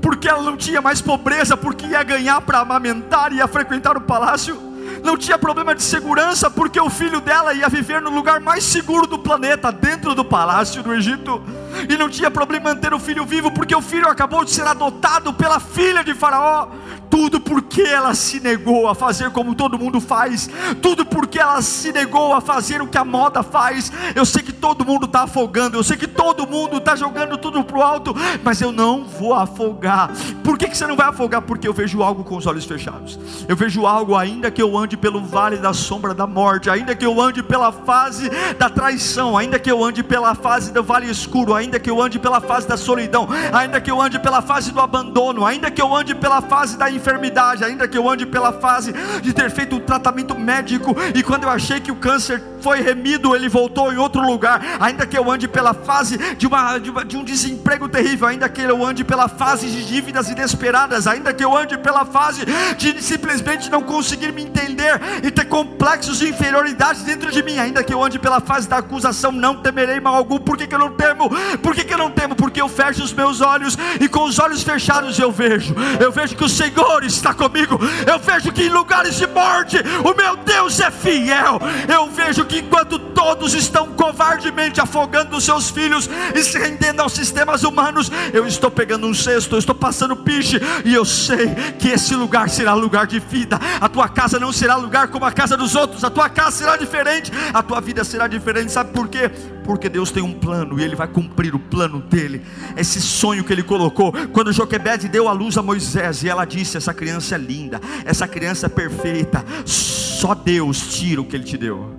porque 0.00 0.28
ela 0.28 0.42
não 0.42 0.56
tinha 0.56 0.80
mais 0.80 1.00
pobreza, 1.00 1.56
porque 1.56 1.86
ia 1.86 2.02
ganhar 2.02 2.40
para 2.40 2.60
amamentar, 2.60 3.32
ia 3.32 3.46
frequentar 3.48 3.96
o 3.96 4.00
palácio. 4.00 4.56
Não 5.02 5.16
tinha 5.16 5.38
problema 5.38 5.74
de 5.74 5.82
segurança, 5.82 6.50
porque 6.50 6.80
o 6.80 6.90
filho 6.90 7.20
dela 7.20 7.52
ia 7.52 7.68
viver 7.68 8.00
no 8.00 8.10
lugar 8.10 8.40
mais 8.40 8.62
seguro 8.64 9.06
do 9.06 9.18
planeta, 9.18 9.72
dentro 9.72 10.14
do 10.14 10.24
palácio 10.24 10.82
do 10.82 10.94
Egito 10.94 11.42
e 11.88 11.96
não 11.96 12.08
tinha 12.08 12.30
problema 12.30 12.70
em 12.70 12.74
manter 12.74 12.94
o 12.94 12.98
filho 12.98 13.24
vivo, 13.24 13.50
porque 13.50 13.74
o 13.74 13.80
filho 13.80 14.08
acabou 14.08 14.44
de 14.44 14.50
ser 14.50 14.66
adotado 14.66 15.32
pela 15.32 15.60
filha 15.60 16.02
de 16.04 16.14
Faraó. 16.14 16.68
Tudo 17.10 17.38
porque 17.40 17.82
ela 17.82 18.14
se 18.14 18.40
negou 18.40 18.88
a 18.88 18.94
fazer 18.94 19.30
como 19.30 19.54
todo 19.54 19.78
mundo 19.78 20.00
faz, 20.00 20.48
tudo 20.80 21.04
porque 21.04 21.38
ela 21.38 21.60
se 21.60 21.92
negou 21.92 22.32
a 22.32 22.40
fazer 22.40 22.80
o 22.80 22.86
que 22.86 22.96
a 22.96 23.04
moda 23.04 23.42
faz. 23.42 23.92
Eu 24.14 24.24
sei 24.24 24.42
que 24.42 24.52
todo 24.52 24.84
mundo 24.84 25.04
está 25.04 25.24
afogando, 25.24 25.76
eu 25.76 25.82
sei 25.82 25.96
que 25.98 26.06
todo 26.06 26.46
mundo 26.46 26.78
está 26.78 26.96
jogando 26.96 27.36
tudo 27.36 27.62
para 27.62 27.76
o 27.76 27.82
alto, 27.82 28.14
mas 28.42 28.62
eu 28.62 28.72
não 28.72 29.04
vou 29.04 29.34
afogar. 29.34 30.10
Por 30.42 30.56
que, 30.56 30.68
que 30.68 30.76
você 30.76 30.86
não 30.86 30.96
vai 30.96 31.08
afogar? 31.08 31.42
Porque 31.42 31.68
eu 31.68 31.74
vejo 31.74 32.02
algo 32.02 32.24
com 32.24 32.36
os 32.36 32.46
olhos 32.46 32.64
fechados, 32.64 33.18
eu 33.46 33.56
vejo 33.56 33.86
algo, 33.86 34.16
ainda 34.16 34.50
que 34.50 34.62
eu 34.62 34.76
ande 34.78 34.96
pelo 34.96 35.22
vale 35.22 35.58
da 35.58 35.74
sombra 35.74 36.14
da 36.14 36.26
morte, 36.26 36.70
ainda 36.70 36.96
que 36.96 37.04
eu 37.04 37.20
ande 37.20 37.42
pela 37.42 37.72
fase 37.72 38.30
da 38.58 38.70
traição, 38.70 39.36
ainda 39.36 39.58
que 39.58 39.70
eu 39.70 39.84
ande 39.84 40.02
pela 40.02 40.34
fase 40.34 40.72
do 40.72 40.82
vale 40.82 41.10
escuro, 41.10 41.54
ainda 41.62 41.78
que 41.78 41.90
eu 41.90 42.00
ande 42.00 42.18
pela 42.18 42.40
fase 42.40 42.66
da 42.66 42.76
solidão, 42.76 43.28
ainda 43.52 43.80
que 43.80 43.90
eu 43.90 44.00
ande 44.00 44.18
pela 44.18 44.42
fase 44.42 44.72
do 44.72 44.80
abandono, 44.80 45.44
ainda 45.46 45.70
que 45.70 45.80
eu 45.80 45.94
ande 45.94 46.14
pela 46.14 46.42
fase 46.42 46.76
da 46.76 46.90
enfermidade, 46.90 47.64
ainda 47.64 47.88
que 47.88 47.96
eu 47.96 48.08
ande 48.08 48.26
pela 48.26 48.52
fase 48.52 48.92
de 49.22 49.32
ter 49.32 49.50
feito 49.50 49.76
um 49.76 49.80
tratamento 49.80 50.38
médico 50.38 50.94
e 51.14 51.22
quando 51.22 51.44
eu 51.44 51.50
achei 51.50 51.80
que 51.80 51.90
o 51.90 51.96
câncer 51.96 52.42
foi 52.60 52.80
remido, 52.80 53.34
ele 53.34 53.48
voltou 53.48 53.92
em 53.92 53.96
outro 53.96 54.20
lugar, 54.20 54.60
ainda 54.80 55.06
que 55.06 55.18
eu 55.18 55.30
ande 55.30 55.48
pela 55.48 55.74
fase 55.74 56.16
de, 56.36 56.46
uma, 56.46 56.78
de, 56.78 56.90
uma, 56.90 57.04
de 57.04 57.16
um 57.16 57.24
desemprego 57.24 57.88
terrível, 57.88 58.28
ainda 58.28 58.48
que 58.48 58.62
eu 58.62 58.84
ande 58.84 59.04
pela 59.04 59.28
fase 59.28 59.66
de 59.66 59.84
dívidas 59.84 60.28
inesperadas, 60.28 61.06
ainda 61.06 61.32
que 61.34 61.44
eu 61.44 61.56
ande 61.56 61.76
pela 61.76 62.04
fase 62.04 62.44
de 62.76 63.02
simplesmente 63.02 63.70
não 63.70 63.82
conseguir 63.82 64.32
me 64.32 64.42
entender 64.42 65.00
e 65.22 65.30
ter 65.30 65.44
complexos 65.46 66.18
de 66.18 66.28
inferioridade 66.28 67.02
dentro 67.04 67.30
de 67.30 67.42
mim, 67.42 67.58
ainda 67.58 67.82
que 67.82 67.92
eu 67.92 68.02
ande 68.02 68.18
pela 68.18 68.40
fase 68.40 68.68
da 68.68 68.78
acusação, 68.78 69.32
não 69.32 69.56
temerei 69.56 70.00
mal 70.00 70.14
algum. 70.14 70.38
Por 70.38 70.56
que, 70.56 70.66
que 70.66 70.74
eu 70.74 70.78
não 70.78 70.90
temo? 70.90 71.30
Por 71.58 71.74
que, 71.74 71.84
que 71.84 71.94
eu 71.94 71.98
não 71.98 72.10
temo? 72.10 72.34
Porque 72.34 72.60
eu 72.60 72.68
fecho 72.68 73.02
os 73.02 73.12
meus 73.12 73.40
olhos 73.40 73.76
e 74.00 74.08
com 74.08 74.24
os 74.24 74.38
olhos 74.38 74.62
fechados 74.62 75.18
eu 75.18 75.30
vejo, 75.30 75.74
eu 76.00 76.10
vejo 76.12 76.36
que 76.36 76.44
o 76.44 76.48
Senhor 76.48 77.04
está 77.04 77.34
comigo, 77.34 77.78
eu 78.06 78.18
vejo 78.18 78.52
que 78.52 78.64
em 78.64 78.68
lugares 78.68 79.16
de 79.16 79.26
morte 79.26 79.76
o 80.04 80.14
meu 80.14 80.36
Deus 80.36 80.80
é 80.80 80.90
fiel, 80.90 81.60
eu 81.88 82.10
vejo 82.10 82.44
que 82.44 82.60
enquanto 82.60 82.98
todos 82.98 83.54
estão 83.54 83.88
covardemente 83.88 84.80
afogando 84.80 85.36
os 85.36 85.44
seus 85.44 85.70
filhos 85.70 86.08
e 86.34 86.42
se 86.42 86.58
rendendo 86.58 87.00
aos 87.00 87.12
sistemas 87.12 87.62
humanos, 87.62 88.10
eu 88.32 88.46
estou 88.46 88.70
pegando 88.70 89.06
um 89.06 89.14
cesto, 89.14 89.54
eu 89.54 89.58
estou 89.58 89.74
passando 89.74 90.16
piche 90.16 90.60
e 90.84 90.94
eu 90.94 91.04
sei 91.04 91.54
que 91.78 91.88
esse 91.88 92.14
lugar 92.14 92.48
será 92.48 92.74
lugar 92.74 93.06
de 93.06 93.18
vida. 93.18 93.58
A 93.80 93.88
tua 93.88 94.08
casa 94.08 94.38
não 94.38 94.52
será 94.52 94.76
lugar 94.76 95.08
como 95.08 95.24
a 95.24 95.32
casa 95.32 95.56
dos 95.56 95.74
outros, 95.74 96.04
a 96.04 96.10
tua 96.10 96.28
casa 96.28 96.58
será 96.58 96.76
diferente, 96.76 97.32
a 97.52 97.62
tua 97.62 97.80
vida 97.80 98.04
será 98.04 98.26
diferente. 98.26 98.70
Sabe 98.72 98.92
por 98.92 99.08
quê? 99.08 99.30
Porque 99.64 99.88
Deus 99.88 100.10
tem 100.10 100.22
um 100.22 100.32
plano 100.32 100.78
e 100.78 100.82
Ele 100.82 100.96
vai 100.96 101.08
cumprir 101.08 101.41
o 101.50 101.58
plano 101.58 102.00
dele. 102.00 102.42
Esse 102.76 103.00
sonho 103.00 103.42
que 103.44 103.52
Ele 103.52 103.62
colocou, 103.62 104.12
quando 104.32 104.52
Joquebede 104.52 105.08
deu 105.08 105.28
a 105.28 105.32
luz 105.32 105.56
a 105.58 105.62
Moisés 105.62 106.22
e 106.22 106.28
ela 106.28 106.44
disse: 106.44 106.76
Essa 106.76 106.94
criança 106.94 107.34
é 107.34 107.38
linda, 107.38 107.80
essa 108.04 108.28
criança 108.28 108.66
é 108.66 108.68
perfeita, 108.68 109.44
só 109.64 110.34
Deus 110.34 110.96
tira 110.96 111.20
o 111.20 111.24
que 111.24 111.36
Ele 111.36 111.44
te 111.44 111.56
deu. 111.56 111.94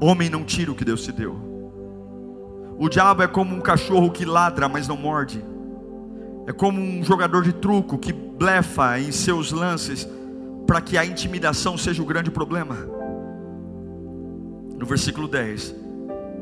Homem 0.00 0.30
não 0.30 0.44
tira 0.44 0.70
o 0.70 0.74
que 0.74 0.84
Deus 0.84 1.02
te 1.02 1.12
deu. 1.12 1.36
O 2.78 2.88
diabo 2.88 3.22
é 3.22 3.26
como 3.26 3.54
um 3.54 3.60
cachorro 3.60 4.10
que 4.10 4.24
ladra, 4.24 4.68
mas 4.68 4.86
não 4.86 4.96
morde. 4.96 5.44
É 6.46 6.52
como 6.52 6.80
um 6.80 7.04
jogador 7.04 7.42
de 7.42 7.52
truco 7.52 7.98
que 7.98 8.12
blefa 8.12 9.00
em 9.00 9.10
seus 9.10 9.50
lances 9.50 10.08
para 10.66 10.80
que 10.80 10.96
a 10.96 11.04
intimidação 11.04 11.76
seja 11.76 12.02
o 12.02 12.06
grande 12.06 12.30
problema. 12.30 12.76
No 14.78 14.86
versículo 14.86 15.26
10, 15.26 15.74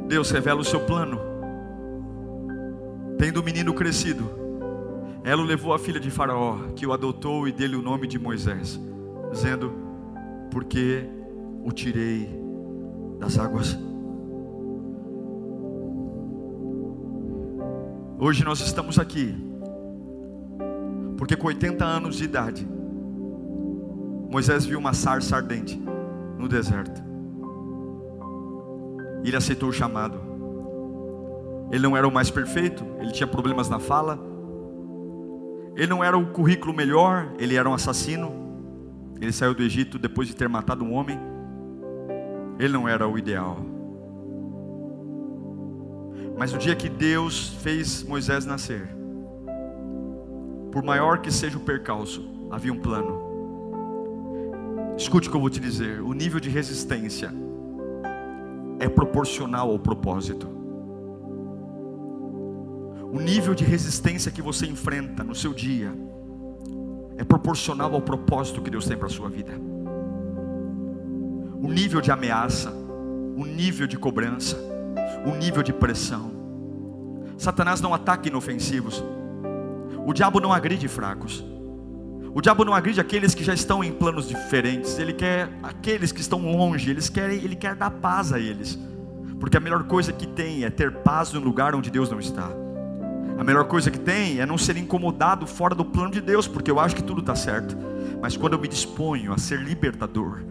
Deus 0.08 0.30
revela 0.30 0.60
o 0.60 0.64
seu 0.64 0.80
plano. 0.80 1.20
Tendo 3.18 3.40
o 3.40 3.42
menino 3.42 3.74
crescido, 3.74 4.30
ela 5.24 5.42
levou 5.42 5.72
à 5.74 5.78
filha 5.78 5.98
de 5.98 6.10
Faraó, 6.10 6.58
que 6.76 6.86
o 6.86 6.92
adotou 6.92 7.48
e 7.48 7.52
deu-lhe 7.52 7.74
o 7.74 7.82
nome 7.82 8.06
de 8.06 8.18
Moisés, 8.18 8.80
dizendo: 9.32 9.72
Porque 10.50 11.04
o 11.64 11.72
tirei 11.72 12.28
das 13.18 13.38
águas. 13.38 13.76
Hoje 18.18 18.44
nós 18.44 18.60
estamos 18.60 18.98
aqui, 18.98 19.34
porque 21.18 21.36
com 21.36 21.48
80 21.48 21.84
anos 21.84 22.16
de 22.16 22.24
idade, 22.24 22.66
Moisés 24.30 24.64
viu 24.64 24.78
uma 24.78 24.94
sarça 24.94 25.36
ardente 25.36 25.80
no 26.38 26.48
deserto. 26.48 27.05
Ele 29.28 29.36
aceitou 29.36 29.68
o 29.68 29.72
chamado. 29.72 30.20
Ele 31.70 31.82
não 31.82 31.96
era 31.96 32.06
o 32.06 32.12
mais 32.12 32.30
perfeito, 32.30 32.84
ele 33.00 33.10
tinha 33.10 33.26
problemas 33.26 33.68
na 33.68 33.78
fala. 33.78 34.18
Ele 35.74 35.88
não 35.88 36.02
era 36.02 36.16
o 36.16 36.26
currículo 36.26 36.72
melhor, 36.72 37.32
ele 37.38 37.56
era 37.56 37.68
um 37.68 37.74
assassino. 37.74 38.32
Ele 39.20 39.32
saiu 39.32 39.54
do 39.54 39.62
Egito 39.62 39.98
depois 39.98 40.28
de 40.28 40.36
ter 40.36 40.48
matado 40.48 40.84
um 40.84 40.94
homem. 40.94 41.18
Ele 42.58 42.72
não 42.72 42.88
era 42.88 43.06
o 43.08 43.18
ideal. 43.18 43.58
Mas 46.38 46.52
o 46.54 46.58
dia 46.58 46.76
que 46.76 46.88
Deus 46.88 47.48
fez 47.62 48.02
Moisés 48.02 48.46
nascer, 48.46 48.88
por 50.70 50.84
maior 50.84 51.18
que 51.18 51.32
seja 51.32 51.56
o 51.56 51.60
percalço, 51.60 52.22
havia 52.50 52.72
um 52.72 52.78
plano. 52.78 53.26
Escute 54.96 55.28
o 55.28 55.30
que 55.30 55.36
eu 55.36 55.40
vou 55.40 55.50
te 55.50 55.58
dizer: 55.58 56.00
o 56.00 56.12
nível 56.12 56.38
de 56.38 56.48
resistência 56.48 57.32
é 58.78 58.88
proporcional 58.88 59.70
ao 59.70 59.78
propósito. 59.78 60.48
O 63.12 63.20
nível 63.20 63.54
de 63.54 63.64
resistência 63.64 64.30
que 64.30 64.42
você 64.42 64.66
enfrenta 64.66 65.24
no 65.24 65.34
seu 65.34 65.54
dia 65.54 65.92
é 67.16 67.24
proporcional 67.24 67.94
ao 67.94 68.02
propósito 68.02 68.60
que 68.60 68.70
Deus 68.70 68.86
tem 68.86 68.96
para 68.96 69.06
a 69.06 69.10
sua 69.10 69.28
vida 69.28 69.52
o 71.66 71.68
nível 71.68 72.00
de 72.00 72.12
ameaça, 72.12 72.70
o 72.70 73.44
nível 73.44 73.88
de 73.88 73.98
cobrança, 73.98 74.56
o 75.26 75.34
nível 75.34 75.64
de 75.64 75.72
pressão. 75.72 76.30
Satanás 77.36 77.80
não 77.80 77.92
ataca 77.92 78.28
inofensivos. 78.28 79.02
O 80.06 80.12
diabo 80.12 80.38
não 80.38 80.52
agride 80.52 80.86
fracos. 80.86 81.44
O 82.36 82.42
diabo 82.42 82.66
não 82.66 82.74
agride 82.74 83.00
aqueles 83.00 83.34
que 83.34 83.42
já 83.42 83.54
estão 83.54 83.82
em 83.82 83.90
planos 83.90 84.28
diferentes. 84.28 84.98
Ele 84.98 85.14
quer 85.14 85.48
aqueles 85.62 86.12
que 86.12 86.20
estão 86.20 86.38
longe. 86.54 86.90
Eles 86.90 87.08
querem, 87.08 87.38
ele 87.38 87.56
quer 87.56 87.74
dar 87.74 87.90
paz 87.90 88.30
a 88.30 88.38
eles. 88.38 88.78
Porque 89.40 89.56
a 89.56 89.60
melhor 89.60 89.84
coisa 89.84 90.12
que 90.12 90.26
tem 90.26 90.62
é 90.62 90.68
ter 90.68 90.92
paz 90.96 91.32
no 91.32 91.40
lugar 91.40 91.74
onde 91.74 91.90
Deus 91.90 92.10
não 92.10 92.20
está. 92.20 92.50
A 93.38 93.42
melhor 93.42 93.64
coisa 93.64 93.90
que 93.90 93.98
tem 93.98 94.38
é 94.38 94.44
não 94.44 94.58
ser 94.58 94.76
incomodado 94.76 95.46
fora 95.46 95.74
do 95.74 95.82
plano 95.82 96.10
de 96.10 96.20
Deus, 96.20 96.46
porque 96.46 96.70
eu 96.70 96.78
acho 96.78 96.94
que 96.94 97.02
tudo 97.02 97.22
está 97.22 97.34
certo. 97.34 97.74
Mas 98.20 98.36
quando 98.36 98.52
eu 98.52 98.58
me 98.58 98.68
disponho 98.68 99.32
a 99.32 99.38
ser 99.38 99.58
libertador, 99.58 100.42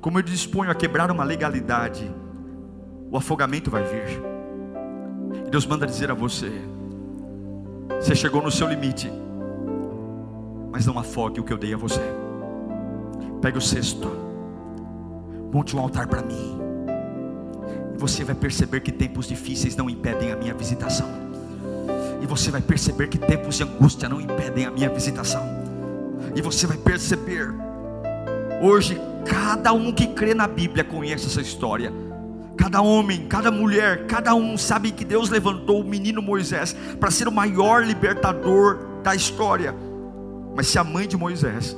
como 0.00 0.18
eu 0.18 0.22
disponho 0.22 0.70
a 0.70 0.74
quebrar 0.74 1.10
uma 1.10 1.24
legalidade, 1.24 2.10
o 3.10 3.18
afogamento 3.18 3.70
vai 3.70 3.82
vir. 3.82 4.18
E 5.46 5.50
Deus 5.50 5.66
manda 5.66 5.86
dizer 5.86 6.10
a 6.10 6.14
você: 6.14 6.50
você 8.00 8.14
chegou 8.14 8.40
no 8.40 8.50
seu 8.50 8.66
limite, 8.66 9.12
mas 10.74 10.84
não 10.84 10.98
afogue 10.98 11.38
o 11.38 11.44
que 11.44 11.52
eu 11.52 11.56
dei 11.56 11.72
a 11.72 11.76
você. 11.76 12.02
Pegue 13.40 13.56
o 13.56 13.60
cesto, 13.60 14.10
monte 15.52 15.76
um 15.76 15.78
altar 15.78 16.06
para 16.06 16.20
mim, 16.20 16.58
e 17.94 17.96
você 17.96 18.24
vai 18.24 18.34
perceber 18.34 18.80
que 18.80 18.90
tempos 18.90 19.28
difíceis 19.28 19.76
não 19.76 19.88
impedem 19.88 20.32
a 20.32 20.36
minha 20.36 20.52
visitação. 20.52 21.08
E 22.20 22.26
você 22.26 22.50
vai 22.50 22.60
perceber 22.60 23.08
que 23.08 23.16
tempos 23.16 23.56
de 23.56 23.62
angústia 23.62 24.08
não 24.08 24.20
impedem 24.20 24.66
a 24.66 24.70
minha 24.70 24.90
visitação. 24.90 25.42
E 26.34 26.42
você 26.42 26.66
vai 26.66 26.76
perceber 26.76 27.54
hoje 28.60 29.00
Cada 29.24 29.72
um 29.72 29.90
que 29.90 30.08
crê 30.08 30.34
na 30.34 30.46
Bíblia 30.46 30.84
conhece 30.84 31.26
essa 31.26 31.40
história. 31.40 31.92
Cada 32.56 32.80
homem, 32.80 33.26
cada 33.26 33.50
mulher, 33.50 34.06
cada 34.06 34.34
um 34.34 34.56
sabe 34.56 34.92
que 34.92 35.04
Deus 35.04 35.30
levantou 35.30 35.80
o 35.80 35.84
menino 35.84 36.22
Moisés 36.22 36.76
para 37.00 37.10
ser 37.10 37.26
o 37.26 37.32
maior 37.32 37.84
libertador 37.84 38.78
da 39.02 39.14
história. 39.14 39.74
Mas 40.56 40.68
se 40.68 40.78
a 40.78 40.84
mãe 40.84 41.06
de 41.08 41.16
Moisés, 41.16 41.76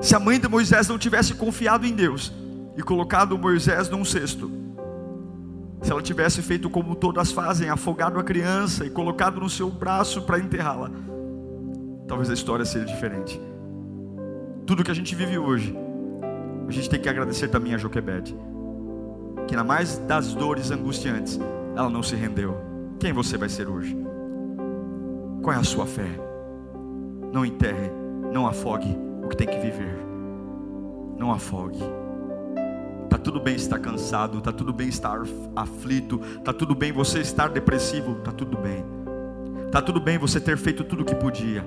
se 0.00 0.14
a 0.14 0.20
mãe 0.20 0.38
de 0.38 0.48
Moisés 0.48 0.88
não 0.88 0.98
tivesse 0.98 1.34
confiado 1.34 1.86
em 1.86 1.94
Deus 1.94 2.32
e 2.76 2.82
colocado 2.82 3.38
Moisés 3.38 3.88
num 3.88 4.04
cesto, 4.04 4.50
se 5.80 5.90
ela 5.90 6.02
tivesse 6.02 6.42
feito 6.42 6.70
como 6.70 6.94
todas 6.94 7.32
fazem, 7.32 7.68
afogado 7.68 8.18
a 8.18 8.22
criança 8.22 8.84
e 8.84 8.90
colocado 8.90 9.40
no 9.40 9.50
seu 9.50 9.70
braço 9.70 10.22
para 10.22 10.38
enterrá-la, 10.38 10.90
talvez 12.06 12.30
a 12.30 12.34
história 12.34 12.64
seja 12.64 12.84
diferente. 12.84 13.40
Tudo 14.66 14.84
que 14.84 14.90
a 14.90 14.94
gente 14.94 15.14
vive 15.14 15.38
hoje 15.38 15.76
a 16.68 16.70
gente 16.70 16.88
tem 16.88 17.00
que 17.00 17.08
agradecer 17.08 17.48
também 17.48 17.74
a 17.74 17.78
Joquebede, 17.78 18.34
que 19.46 19.56
na 19.56 19.64
mais 19.64 19.98
das 19.98 20.32
dores 20.32 20.70
angustiantes, 20.70 21.38
ela 21.76 21.90
não 21.90 22.02
se 22.02 22.14
rendeu. 22.16 22.56
Quem 22.98 23.12
você 23.12 23.36
vai 23.36 23.48
ser 23.48 23.68
hoje? 23.68 23.96
Qual 25.42 25.54
é 25.54 25.58
a 25.58 25.64
sua 25.64 25.84
fé? 25.84 26.31
Não 27.32 27.46
enterre, 27.46 27.90
não 28.32 28.46
afogue 28.46 28.94
o 29.24 29.28
que 29.28 29.36
tem 29.36 29.46
que 29.46 29.58
viver. 29.58 29.96
Não 31.16 31.32
afogue. 31.32 31.80
Tá 33.08 33.16
tudo 33.16 33.40
bem 33.40 33.54
estar 33.54 33.78
cansado, 33.78 34.40
tá 34.40 34.52
tudo 34.52 34.72
bem 34.72 34.88
estar 34.88 35.22
aflito, 35.56 36.18
tá 36.44 36.52
tudo 36.52 36.74
bem 36.74 36.92
você 36.92 37.20
estar 37.20 37.48
depressivo, 37.48 38.16
tá 38.16 38.32
tudo 38.32 38.58
bem. 38.58 38.84
Tá 39.70 39.80
tudo 39.80 39.98
bem 39.98 40.18
você 40.18 40.38
ter 40.38 40.58
feito 40.58 40.84
tudo 40.84 41.02
o 41.02 41.04
que 41.06 41.14
podia, 41.14 41.64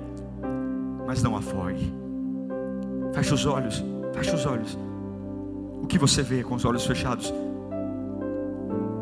mas 1.04 1.22
não 1.22 1.36
afogue. 1.36 1.92
Feche 3.12 3.34
os 3.34 3.44
olhos, 3.44 3.84
feche 4.12 4.34
os 4.34 4.46
olhos. 4.46 4.78
O 5.82 5.86
que 5.88 5.98
você 5.98 6.22
vê 6.22 6.44
com 6.44 6.54
os 6.54 6.64
olhos 6.64 6.86
fechados? 6.86 7.34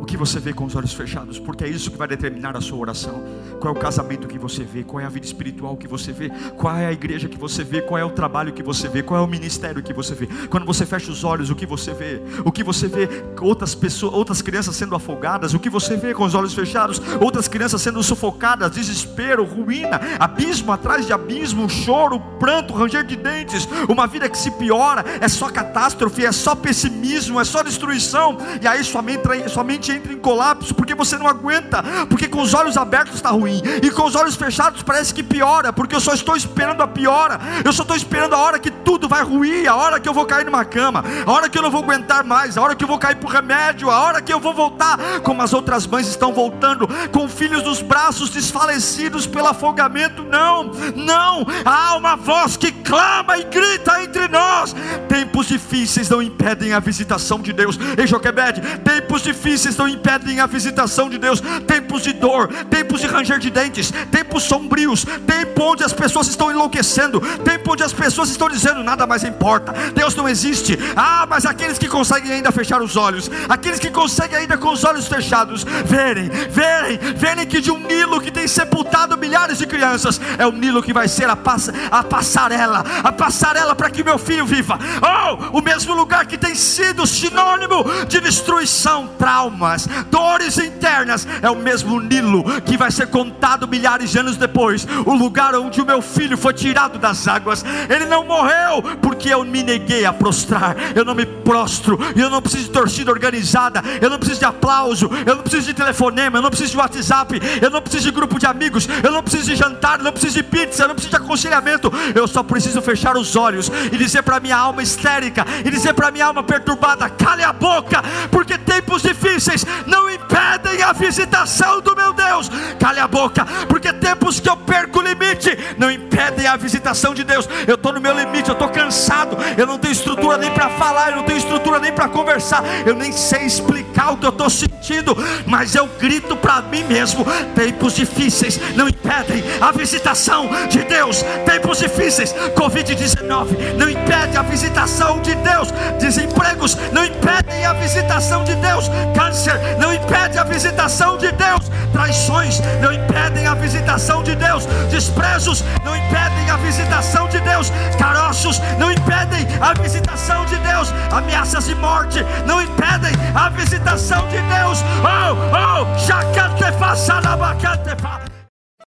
O 0.04 0.06
que 0.06 0.18
você 0.18 0.38
vê 0.38 0.52
com 0.52 0.66
os 0.66 0.76
olhos 0.76 0.92
fechados, 0.92 1.38
porque 1.38 1.64
é 1.64 1.68
isso 1.68 1.90
que 1.90 1.96
vai 1.96 2.06
determinar 2.06 2.54
a 2.54 2.60
sua 2.60 2.78
oração. 2.78 3.24
Qual 3.58 3.74
é 3.74 3.76
o 3.76 3.80
casamento 3.80 4.28
que 4.28 4.38
você 4.38 4.62
vê, 4.62 4.84
qual 4.84 5.00
é 5.00 5.06
a 5.06 5.08
vida 5.08 5.24
espiritual 5.24 5.78
que 5.78 5.88
você 5.88 6.12
vê, 6.12 6.28
qual 6.58 6.76
é 6.76 6.86
a 6.86 6.92
igreja 6.92 7.26
que 7.26 7.38
você 7.38 7.64
vê, 7.64 7.80
qual 7.80 7.96
é 7.98 8.04
o 8.04 8.10
trabalho 8.10 8.52
que 8.52 8.62
você 8.62 8.86
vê, 8.86 9.02
qual 9.02 9.18
é 9.18 9.24
o 9.24 9.26
ministério 9.26 9.82
que 9.82 9.94
você 9.94 10.14
vê. 10.14 10.28
Quando 10.50 10.66
você 10.66 10.84
fecha 10.84 11.10
os 11.10 11.24
olhos, 11.24 11.48
o 11.48 11.56
que 11.56 11.64
você 11.64 11.94
vê? 11.94 12.20
O 12.44 12.52
que 12.52 12.62
você 12.62 12.86
vê? 12.86 13.08
Outras 13.40 13.74
pessoas, 13.74 14.12
outras 14.12 14.42
crianças 14.42 14.76
sendo 14.76 14.94
afogadas, 14.94 15.54
o 15.54 15.58
que 15.58 15.70
você 15.70 15.96
vê 15.96 16.12
com 16.12 16.24
os 16.24 16.34
olhos 16.34 16.52
fechados? 16.52 17.00
Outras 17.18 17.48
crianças 17.48 17.80
sendo 17.80 18.02
sufocadas, 18.02 18.72
desespero, 18.72 19.42
ruína, 19.42 19.98
abismo 20.20 20.70
atrás 20.70 21.06
de 21.06 21.14
abismo, 21.14 21.66
choro, 21.66 22.20
pranto, 22.38 22.74
ranger 22.74 23.04
de 23.04 23.16
dentes, 23.16 23.66
uma 23.88 24.06
vida 24.06 24.28
que 24.28 24.36
se 24.36 24.50
piora, 24.50 25.02
é 25.18 25.28
só 25.28 25.48
catástrofe, 25.48 26.26
é 26.26 26.32
só 26.32 26.54
pessimismo, 26.54 27.40
é 27.40 27.44
só 27.44 27.62
destruição, 27.62 28.36
e 28.60 28.68
aí 28.68 28.84
sua 28.84 29.00
mente, 29.00 29.48
sua 29.48 29.64
mente 29.64 29.93
entra 29.94 30.12
em 30.12 30.18
colapso, 30.18 30.74
porque 30.74 30.94
você 30.94 31.16
não 31.16 31.26
aguenta, 31.26 31.82
porque 32.08 32.28
com 32.28 32.40
os 32.40 32.54
olhos 32.54 32.76
abertos 32.76 33.14
está 33.14 33.30
ruim, 33.30 33.62
e 33.82 33.90
com 33.90 34.04
os 34.04 34.14
olhos 34.14 34.36
fechados 34.36 34.82
parece 34.82 35.12
que 35.14 35.22
piora, 35.22 35.72
porque 35.72 35.94
eu 35.94 36.00
só 36.00 36.12
estou 36.14 36.36
esperando 36.36 36.82
a 36.82 36.86
piora, 36.86 37.38
eu 37.64 37.72
só 37.72 37.82
estou 37.82 37.96
esperando 37.96 38.34
a 38.34 38.38
hora 38.38 38.58
que 38.58 38.70
tudo 38.70 39.08
vai 39.08 39.22
ruir, 39.22 39.68
a 39.68 39.76
hora 39.76 40.00
que 40.00 40.08
eu 40.08 40.14
vou 40.14 40.26
cair 40.26 40.44
numa 40.44 40.64
cama, 40.64 41.04
a 41.26 41.30
hora 41.30 41.48
que 41.48 41.58
eu 41.58 41.62
não 41.62 41.70
vou 41.70 41.82
aguentar 41.82 42.24
mais, 42.24 42.56
a 42.56 42.62
hora 42.62 42.74
que 42.74 42.84
eu 42.84 42.88
vou 42.88 42.98
cair 42.98 43.16
para 43.16 43.28
o 43.28 43.32
remédio, 43.32 43.90
a 43.90 43.98
hora 44.00 44.20
que 44.20 44.32
eu 44.32 44.40
vou 44.40 44.54
voltar, 44.54 44.98
como 45.22 45.42
as 45.42 45.52
outras 45.52 45.86
mães 45.86 46.08
estão 46.08 46.32
voltando, 46.32 46.88
com 47.12 47.28
filhos 47.28 47.62
nos 47.62 47.80
braços 47.82 48.30
desfalecidos 48.30 49.26
pelo 49.26 49.48
afogamento. 49.48 50.24
Não, 50.24 50.64
não, 50.94 51.46
há 51.64 51.96
uma 51.96 52.16
voz 52.16 52.56
que 52.56 52.72
clama 52.72 53.38
e 53.38 53.44
grita 53.44 54.02
entre 54.02 54.28
nós. 54.28 54.74
Tempos 55.08 55.46
difíceis 55.46 56.08
não 56.08 56.22
impedem 56.22 56.72
a 56.72 56.80
visitação 56.80 57.40
de 57.40 57.52
Deus. 57.52 57.78
Em 57.98 58.06
Joquebed, 58.06 58.60
tempos 58.84 59.22
difíceis 59.22 59.76
não 59.76 59.83
não 59.84 59.88
impedem 59.88 60.40
a 60.40 60.46
visitação 60.46 61.10
de 61.10 61.18
Deus. 61.18 61.42
Tempos 61.66 62.02
de 62.02 62.12
dor, 62.12 62.48
tempos 62.70 63.00
de 63.00 63.06
ranger 63.06 63.38
de 63.38 63.50
dentes, 63.50 63.92
tempos 64.10 64.44
sombrios, 64.44 65.04
tempo 65.26 65.62
onde 65.62 65.84
as 65.84 65.92
pessoas 65.92 66.26
estão 66.28 66.50
enlouquecendo, 66.50 67.20
tempo 67.44 67.72
onde 67.72 67.82
as 67.82 67.92
pessoas 67.92 68.30
estão 68.30 68.48
dizendo 68.48 68.82
nada 68.82 69.06
mais 69.06 69.24
importa, 69.24 69.72
Deus 69.94 70.14
não 70.14 70.28
existe. 70.28 70.78
Ah, 70.96 71.26
mas 71.28 71.44
aqueles 71.44 71.78
que 71.78 71.88
conseguem 71.88 72.32
ainda 72.32 72.50
fechar 72.50 72.80
os 72.80 72.96
olhos, 72.96 73.30
aqueles 73.48 73.78
que 73.78 73.90
conseguem 73.90 74.38
ainda 74.38 74.56
com 74.56 74.72
os 74.72 74.84
olhos 74.84 75.06
fechados, 75.06 75.64
verem, 75.84 76.28
verem, 76.28 76.98
verem 77.14 77.46
que 77.46 77.60
de 77.60 77.70
um 77.70 77.84
Nilo 77.84 78.20
que 78.20 78.30
tem 78.30 78.48
sepultado 78.48 79.18
milhares 79.18 79.58
de 79.58 79.66
crianças, 79.66 80.20
é 80.38 80.46
o 80.46 80.52
Nilo 80.52 80.82
que 80.82 80.92
vai 80.92 81.06
ser 81.06 81.28
a, 81.28 81.36
pass 81.36 81.70
a 81.90 82.02
passarela, 82.02 82.84
a 83.02 83.12
passarela 83.12 83.74
para 83.74 83.90
que 83.90 84.02
meu 84.02 84.18
filho 84.18 84.46
viva. 84.46 84.78
Oh, 85.02 85.58
o 85.58 85.62
mesmo 85.62 85.94
lugar 85.94 86.26
que 86.26 86.38
tem 86.38 86.54
sido 86.54 87.06
sinônimo 87.06 87.84
de 88.08 88.20
destruição, 88.20 89.08
trauma 89.18 89.73
dores 90.10 90.58
internas, 90.58 91.26
é 91.42 91.50
o 91.50 91.56
mesmo 91.56 92.00
Nilo 92.00 92.44
que 92.62 92.76
vai 92.76 92.90
ser 92.90 93.08
contado 93.08 93.68
milhares 93.68 94.10
de 94.10 94.18
anos 94.18 94.36
depois. 94.36 94.86
O 95.04 95.14
lugar 95.14 95.54
onde 95.54 95.80
o 95.80 95.86
meu 95.86 96.00
filho 96.00 96.36
foi 96.36 96.52
tirado 96.52 96.98
das 96.98 97.26
águas. 97.26 97.64
Ele 97.88 98.04
não 98.04 98.24
morreu 98.24 98.82
porque 99.02 99.28
eu 99.28 99.44
me 99.44 99.62
neguei 99.62 100.04
a 100.04 100.12
prostrar. 100.12 100.76
Eu 100.94 101.04
não 101.04 101.14
me 101.14 101.26
prostro, 101.26 101.98
eu 102.16 102.30
não 102.30 102.40
preciso 102.40 102.64
de 102.64 102.70
torcida 102.70 103.10
organizada, 103.10 103.82
eu 104.00 104.08
não 104.08 104.18
preciso 104.18 104.40
de 104.40 104.46
aplauso, 104.46 105.10
eu 105.26 105.36
não 105.36 105.42
preciso 105.42 105.66
de 105.66 105.74
telefonema, 105.74 106.38
eu 106.38 106.42
não 106.42 106.50
preciso 106.50 106.72
de 106.72 106.78
WhatsApp, 106.78 107.40
eu 107.60 107.70
não 107.70 107.82
preciso 107.82 108.04
de 108.04 108.10
grupo 108.10 108.38
de 108.38 108.46
amigos, 108.46 108.88
eu 109.02 109.12
não 109.12 109.22
preciso 109.22 109.44
de 109.44 109.56
jantar, 109.56 109.98
eu 109.98 110.04
não 110.04 110.12
preciso 110.12 110.34
de 110.34 110.42
pizza, 110.42 110.84
eu 110.84 110.88
não 110.88 110.94
preciso 110.94 111.16
de 111.16 111.22
aconselhamento. 111.22 111.92
Eu 112.14 112.26
só 112.26 112.42
preciso 112.42 112.80
fechar 112.82 113.16
os 113.16 113.36
olhos 113.36 113.70
e 113.92 113.96
dizer 113.96 114.22
para 114.22 114.40
minha 114.40 114.56
alma 114.56 114.82
histérica 114.82 115.44
e 115.64 115.70
dizer 115.70 115.94
para 115.94 116.10
minha 116.10 116.26
alma 116.26 116.42
perturbada: 116.42 117.08
cale 117.08 117.42
a 117.42 117.52
boca, 117.52 118.02
porque 118.30 118.58
tempos 118.58 119.02
difíceis 119.02 119.63
não 119.86 120.10
impedem 120.10 120.82
a 120.82 120.92
visitação 120.92 121.80
do 121.80 121.94
meu 121.94 122.12
Deus. 122.12 122.50
Cale 122.78 123.00
a 123.00 123.08
boca, 123.08 123.44
porque 123.68 123.92
tempos 123.92 124.40
que 124.40 124.48
eu 124.48 124.56
perco 124.56 125.00
o 125.00 125.02
limite 125.02 125.56
não 125.78 125.90
impedem 125.90 126.46
a 126.46 126.56
visitação 126.56 127.14
de 127.14 127.24
Deus. 127.24 127.48
Eu 127.66 127.74
estou 127.74 127.92
no 127.92 128.00
meu 128.00 128.14
limite, 128.14 128.48
eu 128.48 128.54
estou 128.54 128.68
cansado, 128.68 129.36
eu 129.56 129.66
não 129.66 129.78
tenho 129.78 129.92
estrutura 129.92 130.36
nem 130.36 130.50
para 130.50 130.70
falar, 130.70 131.10
eu 131.10 131.16
não 131.16 131.24
tenho 131.24 131.38
estrutura 131.38 131.78
nem 131.78 131.92
para 131.92 132.08
conversar, 132.08 132.62
eu 132.86 132.94
nem 132.94 133.12
sei 133.12 133.42
explicar 133.42 134.12
o 134.12 134.16
que 134.16 134.26
eu 134.26 134.30
estou 134.30 134.50
sentindo, 134.50 135.16
mas 135.46 135.74
eu 135.74 135.86
grito 135.98 136.36
para 136.36 136.62
mim 136.62 136.84
mesmo: 136.84 137.24
tempos 137.54 137.94
difíceis 137.94 138.60
não 138.74 138.88
impedem 138.88 139.42
a 139.60 139.72
visitação 139.72 140.48
de 140.68 140.82
Deus. 140.82 141.22
Tempos 141.44 141.78
difíceis, 141.78 142.34
Covid-19 142.54 143.74
não 143.78 143.88
impede 143.88 144.36
a 144.36 144.42
visitação 144.42 145.20
de 145.20 145.34
Deus. 145.36 145.70
Desempregos 146.00 146.76
não 146.92 147.04
impedem 147.04 147.64
a 147.64 147.72
visitação 147.74 148.44
de 148.44 148.54
Deus. 148.56 148.90
Câncer 149.16 149.53
não 149.78 149.92
impede 149.92 150.38
a 150.38 150.44
visitação 150.44 151.16
de 151.16 151.30
Deus, 151.32 151.70
traições 151.92 152.60
não 152.80 152.92
impedem 152.92 153.46
a 153.46 153.54
visitação 153.54 154.22
de 154.22 154.34
Deus, 154.34 154.66
desprezos 154.90 155.64
não 155.84 155.96
impedem 155.96 156.50
a 156.50 156.56
visitação 156.56 157.28
de 157.28 157.40
Deus, 157.40 157.70
caroços 157.98 158.60
não 158.78 158.90
impedem 158.90 159.46
a 159.60 159.72
visitação 159.74 160.44
de 160.46 160.56
Deus, 160.58 160.92
ameaças 161.10 161.66
de 161.66 161.74
morte 161.74 162.24
não 162.46 162.62
impedem 162.62 163.12
a 163.34 163.48
visitação 163.48 164.26
de 164.28 164.40
Deus. 164.40 164.80
Oh, 165.02 165.82
oh, 165.84 165.98
jacatefa, 165.98 166.96
salabacatefa. 166.96 168.33